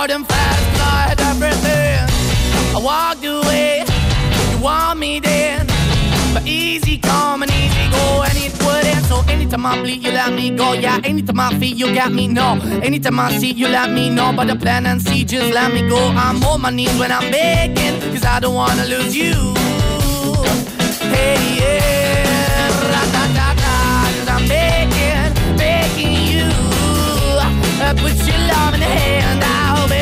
hard 0.02 0.10
and 0.10 0.28
fast, 0.28 0.82
I 0.82 1.10
had 1.10 1.22
everything. 1.32 2.02
I 2.76 2.80
walked 2.82 3.24
away, 3.24 3.86
you 4.52 4.58
want 4.58 4.98
me 4.98 5.20
then. 5.20 5.68
But 6.34 6.48
easy 6.48 6.98
come 6.98 7.44
and 7.44 7.52
easy 7.52 7.86
go, 7.92 8.24
and 8.28 8.36
it 8.36 8.54
wouldn't. 8.66 9.06
So 9.06 9.22
anytime 9.32 9.64
I 9.64 9.80
bleed, 9.80 10.02
you 10.04 10.12
let 10.12 10.34
me 10.34 10.50
go. 10.50 10.74
Yeah, 10.74 11.00
anytime 11.04 11.40
I 11.40 11.50
feel, 11.60 11.76
you 11.82 11.94
got 11.94 12.12
me, 12.12 12.28
no. 12.28 12.60
Anytime 12.82 13.20
I 13.20 13.38
see, 13.38 13.52
you 13.52 13.68
let 13.68 13.92
me 13.92 14.10
know. 14.10 14.34
But 14.36 14.48
the 14.48 14.56
plan 14.56 14.88
and 14.88 15.00
see, 15.00 15.24
just 15.24 15.54
let 15.54 15.72
me 15.72 15.88
go. 15.88 16.00
I'm 16.26 16.44
on 16.46 16.62
my 16.62 16.72
knees 16.72 16.98
when 16.98 17.12
I'm 17.12 17.30
begging, 17.32 17.96
cause 18.12 18.26
I 18.26 18.40
don't 18.40 18.56
wanna 18.56 18.86
lose 18.86 19.16
you. 19.16 19.36
Hey, 21.14 21.38
yeah. 21.62 22.72
Uh, 22.74 23.06
the 23.14 23.24
hand 23.24 23.34
now, 23.38 24.00
baby. 24.10 24.32
I'm 24.36 24.44
begging, 24.48 25.58
begging 25.58 26.16
you. 26.34 26.50
Uh, 27.46 27.86
And 27.86 27.98
put 28.00 28.16
your 28.28 28.40
love 28.52 28.74
in 28.74 28.80
the 28.80 28.92
hand. 29.00 29.31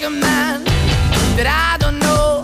A 0.00 0.08
man 0.08 0.64
that 1.36 1.44
I 1.44 1.76
don't 1.76 2.00
know. 2.00 2.40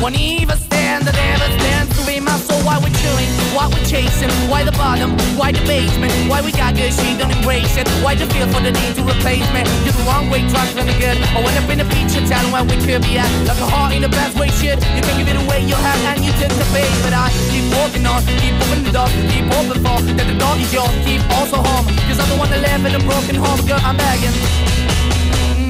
Won't 0.00 0.16
even 0.16 0.56
stand, 0.56 1.04
that 1.04 1.12
never 1.20 1.44
stands 1.60 1.92
to 1.92 2.00
be 2.08 2.16
my 2.16 2.32
soul. 2.40 2.64
Why 2.64 2.80
we 2.80 2.88
chewing? 2.96 3.28
Why 3.52 3.68
we 3.68 3.76
chasing? 3.84 4.32
Why 4.48 4.64
the 4.64 4.72
bottom? 4.72 5.12
Why 5.36 5.52
the 5.52 5.60
basement? 5.68 6.08
Why 6.32 6.40
we 6.40 6.48
got 6.48 6.80
good, 6.80 6.88
she 6.96 7.12
don't 7.20 7.28
embrace 7.28 7.76
it? 7.76 7.84
Why 8.00 8.16
the 8.16 8.24
feel 8.32 8.48
for 8.48 8.64
the 8.64 8.72
need 8.72 8.96
to 8.96 9.04
replace 9.04 9.44
me? 9.52 9.68
You're 9.84 10.00
the 10.00 10.04
wrong 10.08 10.32
way, 10.32 10.48
trying 10.48 10.72
to 10.72 10.80
good. 10.96 11.20
I 11.36 11.44
went 11.44 11.60
up 11.60 11.68
in 11.68 11.76
the 11.76 11.88
feature 11.92 12.24
town 12.24 12.48
where 12.56 12.64
we 12.64 12.80
could 12.80 13.04
be 13.04 13.20
at. 13.20 13.28
Like 13.44 13.60
a 13.60 13.68
heart 13.68 13.92
in 13.92 14.00
the 14.00 14.08
best 14.08 14.40
way, 14.40 14.48
shit. 14.56 14.80
You 14.96 15.04
can 15.04 15.12
give 15.20 15.28
it 15.28 15.36
away, 15.44 15.68
you 15.68 15.76
have, 15.76 16.00
and 16.08 16.24
you 16.24 16.32
took 16.40 16.56
the 16.56 16.64
bait. 16.72 16.88
But 17.04 17.12
I 17.12 17.28
keep 17.52 17.68
walking 17.76 18.08
on, 18.08 18.24
keep 18.40 18.56
moving 18.64 18.88
the 18.88 18.96
door, 18.96 19.12
keep 19.28 19.44
open 19.60 19.76
for 19.84 20.00
that 20.16 20.24
the 20.24 20.36
door 20.40 20.56
is 20.56 20.72
yours. 20.72 20.88
Keep 21.04 21.20
also 21.36 21.60
home, 21.60 21.84
cause 22.08 22.16
I'm 22.16 22.32
the 22.32 22.40
one 22.40 22.48
that 22.48 22.64
live 22.64 22.80
in 22.88 22.96
a 22.96 23.02
broken 23.04 23.36
home, 23.36 23.60
girl. 23.68 23.76
I'm 23.84 24.00
begging. 24.00 24.87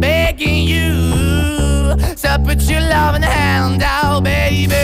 begging 0.00 0.64
you. 0.64 1.96
So 2.16 2.38
put 2.38 2.62
your 2.62 2.80
loving 2.80 3.22
hand 3.22 3.82
out, 3.82 4.24
baby. 4.24 4.74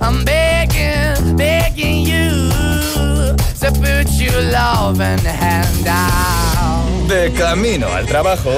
I'm 0.00 0.24
begging, 0.24 1.36
begging 1.36 2.06
you. 2.06 2.50
So 3.54 3.70
put 3.72 4.08
your 4.12 4.40
loving 4.50 5.24
hand 5.24 5.86
out. 5.86 7.08
De 7.08 7.32
camino 7.32 7.88
al 7.88 8.06
trabajo. 8.06 8.52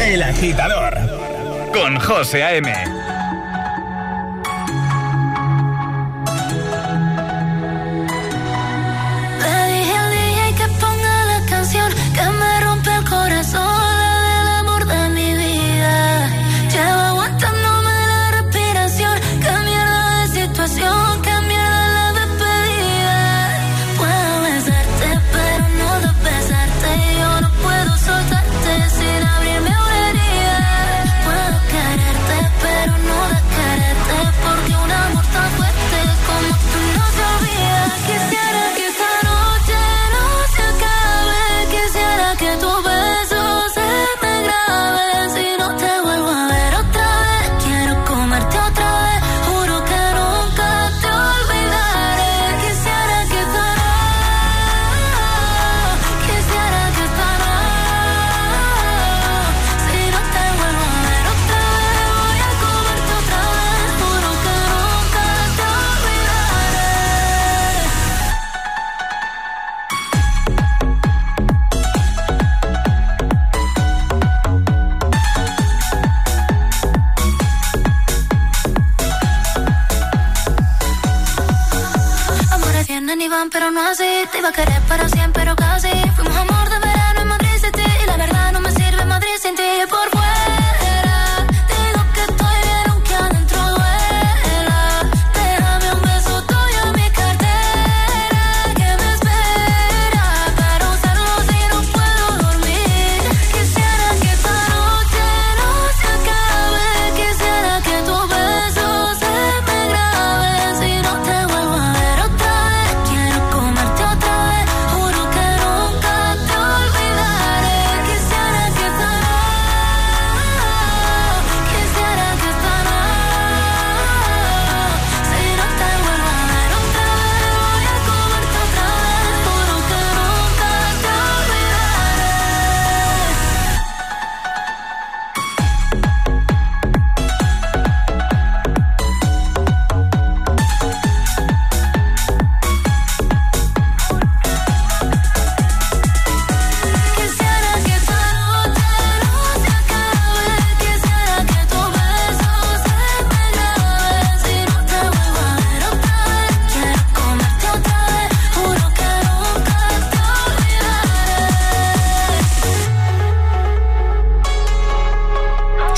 El 0.00 0.22
agitador. 0.22 0.94
Con 1.72 1.98
José 2.00 2.42
A.M. 2.42 3.05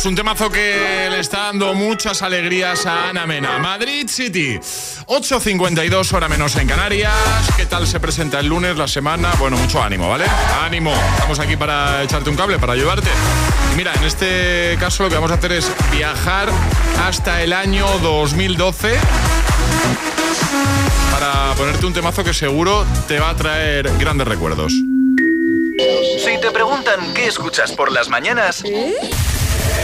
un 0.08 0.14
temazo 0.14 0.48
que 0.48 1.08
le 1.10 1.20
está 1.20 1.38
dando 1.40 1.74
muchas 1.74 2.22
alegrías 2.22 2.86
a 2.86 3.10
Ana 3.10 3.26
Mena. 3.26 3.58
Madrid 3.58 4.08
City, 4.08 4.58
8.52 4.58 6.14
hora 6.14 6.28
menos 6.28 6.56
en 6.56 6.66
Canarias. 6.66 7.12
¿Qué 7.58 7.66
tal 7.66 7.86
se 7.86 8.00
presenta 8.00 8.40
el 8.40 8.46
lunes, 8.46 8.78
la 8.78 8.88
semana? 8.88 9.30
Bueno, 9.38 9.58
mucho 9.58 9.82
ánimo, 9.82 10.08
¿vale? 10.08 10.24
Ánimo. 10.62 10.94
Estamos 11.14 11.38
aquí 11.40 11.58
para 11.58 12.02
echarte 12.02 12.30
un 12.30 12.36
cable, 12.36 12.58
para 12.58 12.72
ayudarte. 12.72 13.10
Y 13.74 13.76
mira, 13.76 13.92
en 13.94 14.04
este 14.04 14.78
caso 14.80 15.02
lo 15.02 15.10
que 15.10 15.16
vamos 15.16 15.30
a 15.30 15.34
hacer 15.34 15.52
es 15.52 15.70
viajar 15.92 16.48
hasta 17.06 17.42
el 17.42 17.52
año 17.52 17.86
2012 17.98 18.96
para 21.12 21.54
ponerte 21.54 21.84
un 21.84 21.92
temazo 21.92 22.24
que 22.24 22.32
seguro 22.32 22.86
te 23.08 23.20
va 23.20 23.28
a 23.28 23.36
traer 23.36 23.92
grandes 23.98 24.26
recuerdos. 24.26 24.72
Si 24.72 26.40
te 26.40 26.50
preguntan 26.50 27.14
qué 27.14 27.26
escuchas 27.26 27.72
por 27.72 27.92
las 27.92 28.08
mañanas, 28.08 28.64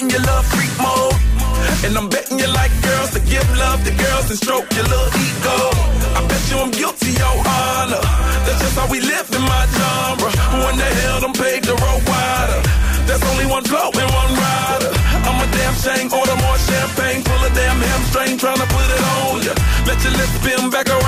and 0.00 0.04
I'm 0.04 0.08
betting 0.08 0.10
you 0.10 0.26
love 0.26 0.46
freak 0.46 0.74
mode. 0.78 1.16
And 1.84 1.96
I'm 1.96 2.08
betting 2.08 2.38
you 2.38 2.48
like 2.52 2.72
girls 2.82 3.10
to 3.12 3.20
give 3.20 3.46
love 3.58 3.84
to 3.84 3.92
girls 3.92 4.28
and 4.30 4.38
stroke 4.38 4.68
your 4.74 4.84
little 4.84 5.12
ego. 5.16 5.56
I 6.16 6.20
bet 6.28 6.42
you 6.50 6.56
I'm 6.58 6.70
guilty, 6.70 7.12
your 7.12 7.36
honor. 7.40 8.02
That's 8.44 8.60
just 8.60 8.76
how 8.76 8.88
we 8.90 9.00
live 9.00 9.28
in 9.32 9.42
my 9.42 9.64
genre. 9.76 10.30
Who 10.52 10.58
in 10.68 10.76
the 10.76 10.90
hell 11.00 11.20
done 11.20 11.32
paved 11.32 11.66
the 11.66 11.76
road 11.76 12.02
wider? 12.04 12.60
There's 13.06 13.22
only 13.22 13.46
one 13.46 13.64
flow 13.64 13.88
and 13.94 14.10
one 14.10 14.32
rider. 14.36 14.92
I'm 15.26 15.38
a 15.40 15.48
damn 15.54 15.74
shame, 15.78 16.08
order 16.12 16.36
more 16.44 16.58
champagne, 16.58 17.22
pull 17.22 17.42
a 17.46 17.50
damn 17.54 17.78
hamstring, 17.78 18.36
tryna 18.36 18.66
put 18.66 18.88
it 18.90 19.02
on 19.16 19.36
ya. 19.46 19.54
Let 19.86 19.98
your 20.02 20.14
lips 20.18 20.34
spin 20.42 20.70
back 20.70 20.88
around, 20.90 21.05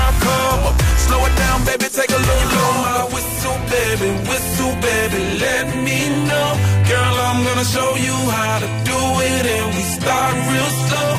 start 10.09 10.36
real 10.52 10.70
slow. 10.88 11.11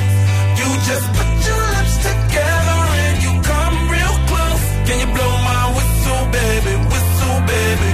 You 0.60 0.68
just 0.90 1.06
put 1.18 1.32
your 1.48 1.62
lips 1.74 1.96
together 2.10 2.80
and 3.06 3.16
you 3.26 3.32
come 3.52 3.76
real 3.94 4.16
close. 4.30 4.64
Can 4.88 4.98
you 5.04 5.10
blow 5.14 5.34
my 5.52 5.64
whistle, 5.78 6.24
baby, 6.40 6.74
whistle, 6.90 7.38
baby? 7.54 7.92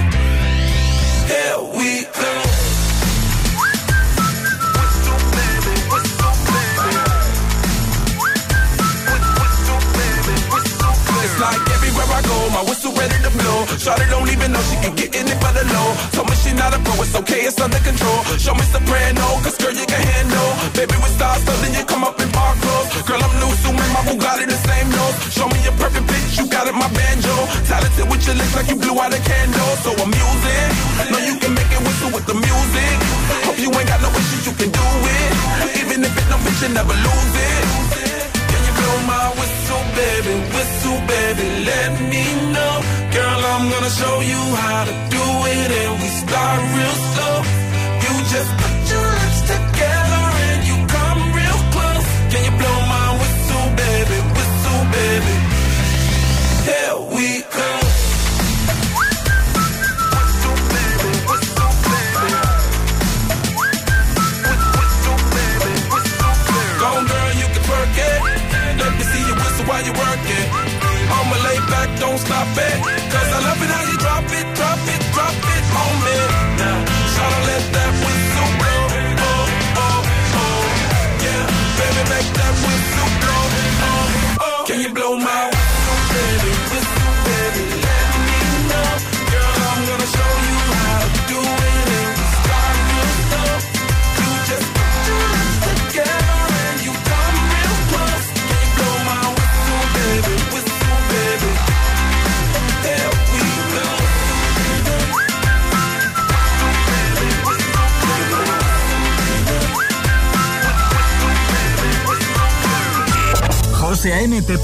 Here 1.30 1.58
we 1.76 1.90
go. 2.20 2.32
Like 11.36 11.68
everywhere 11.76 12.08
I 12.18 12.22
go, 12.22 12.38
my 12.56 12.62
whistle 12.68 12.92
ready 12.96 13.18
to 13.26 13.30
blow. 13.36 13.58
Shawty 13.82 14.08
don't 14.08 14.30
even 14.32 14.52
know 14.52 14.62
she 14.70 14.76
can 14.80 14.94
get 14.96 15.14
in 15.14 15.28
it 15.28 15.38
for 15.42 15.52
the 15.52 15.64
low. 15.74 15.88
Told 16.16 16.30
me 16.30 16.36
she 16.42 16.50
not 16.54 16.72
a 16.72 16.78
pro, 16.80 16.94
it's 17.04 17.14
okay, 17.20 17.42
it's 17.44 17.60
under 17.60 17.82
control. 17.88 18.18
Show 18.40 18.54
me 18.54 18.64
soprano, 18.72 19.26
cause 19.44 19.56
girl, 19.60 19.74
you 19.76 19.84
can 19.84 20.00
handle. 20.00 20.35
Baby, 20.86 21.02
we 21.02 21.10
start 21.18 21.42
something, 21.42 21.74
you 21.74 21.84
come 21.84 22.04
up 22.06 22.14
in 22.22 22.30
park 22.30 22.54
clothes. 22.62 23.02
Girl, 23.02 23.18
I'm 23.18 23.34
new, 23.42 23.50
so 23.58 23.74
my 23.74 24.02
Bugatti 24.06 24.46
the 24.46 24.54
same 24.54 24.88
nose. 24.94 25.16
Show 25.34 25.48
me 25.50 25.58
your 25.66 25.74
perfect 25.82 26.06
pitch, 26.06 26.38
you 26.38 26.46
got 26.46 26.70
it, 26.70 26.74
my 26.78 26.86
banjo. 26.86 27.34
Talented 27.66 28.06
with 28.06 28.22
your 28.22 28.36
lips 28.38 28.54
like 28.54 28.68
you 28.70 28.76
blew 28.78 28.94
out 28.94 29.10
a 29.10 29.18
candle. 29.18 29.72
So 29.82 29.90
I'm 29.98 30.14
using, 30.14 30.68
know 31.10 31.22
you 31.26 31.34
can 31.42 31.52
make 31.58 31.70
it 31.74 31.82
whistle 31.82 32.10
with 32.14 32.26
the 32.30 32.38
music. 32.38 32.94
Hope 33.50 33.58
you 33.58 33.70
ain't 33.74 33.88
got 33.90 33.98
no 33.98 34.10
issues, 34.14 34.46
you 34.46 34.54
can 34.54 34.70
do 34.70 34.86
it. 35.10 35.30
Even 35.82 36.06
if 36.06 36.14
it 36.14 36.26
don't 36.30 36.42
fit, 36.46 36.54
you 36.62 36.70
never 36.70 36.94
lose 36.94 37.34
it. 37.34 37.64
Can 38.46 38.60
you 38.62 38.72
blow 38.78 38.96
my 39.10 39.26
whistle, 39.42 39.82
baby? 39.98 40.34
Whistle, 40.54 40.98
baby, 41.10 41.46
let 41.66 41.90
me 41.98 42.24
know. 42.54 42.74
Girl, 43.10 43.40
I'm 43.42 43.64
gonna 43.74 43.90
show 43.90 44.16
you 44.22 44.42
how 44.62 44.86
to 44.86 44.94
do 45.10 45.24
it, 45.50 45.68
and 45.82 45.92
we 45.98 46.08
start 46.22 46.58
real 46.78 46.96
slow. 47.10 47.36
You 48.06 48.12
just 48.30 48.50
put 48.54 48.74
your 48.86 49.06
lips 49.18 49.40
together 49.50 49.95
me 68.98 69.04
see 69.04 69.20
you 69.28 69.34
whistle 69.34 69.66
while 69.66 69.84
you 69.84 69.92
work 69.92 70.24
it. 70.38 70.48
I'ma 71.16 71.36
lay 71.44 71.58
back, 71.70 71.98
don't 72.00 72.18
stop 72.18 72.48
it. 72.56 72.95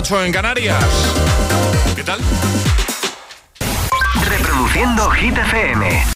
8 0.00 0.24
en 0.24 0.32
Canarias. 0.32 0.99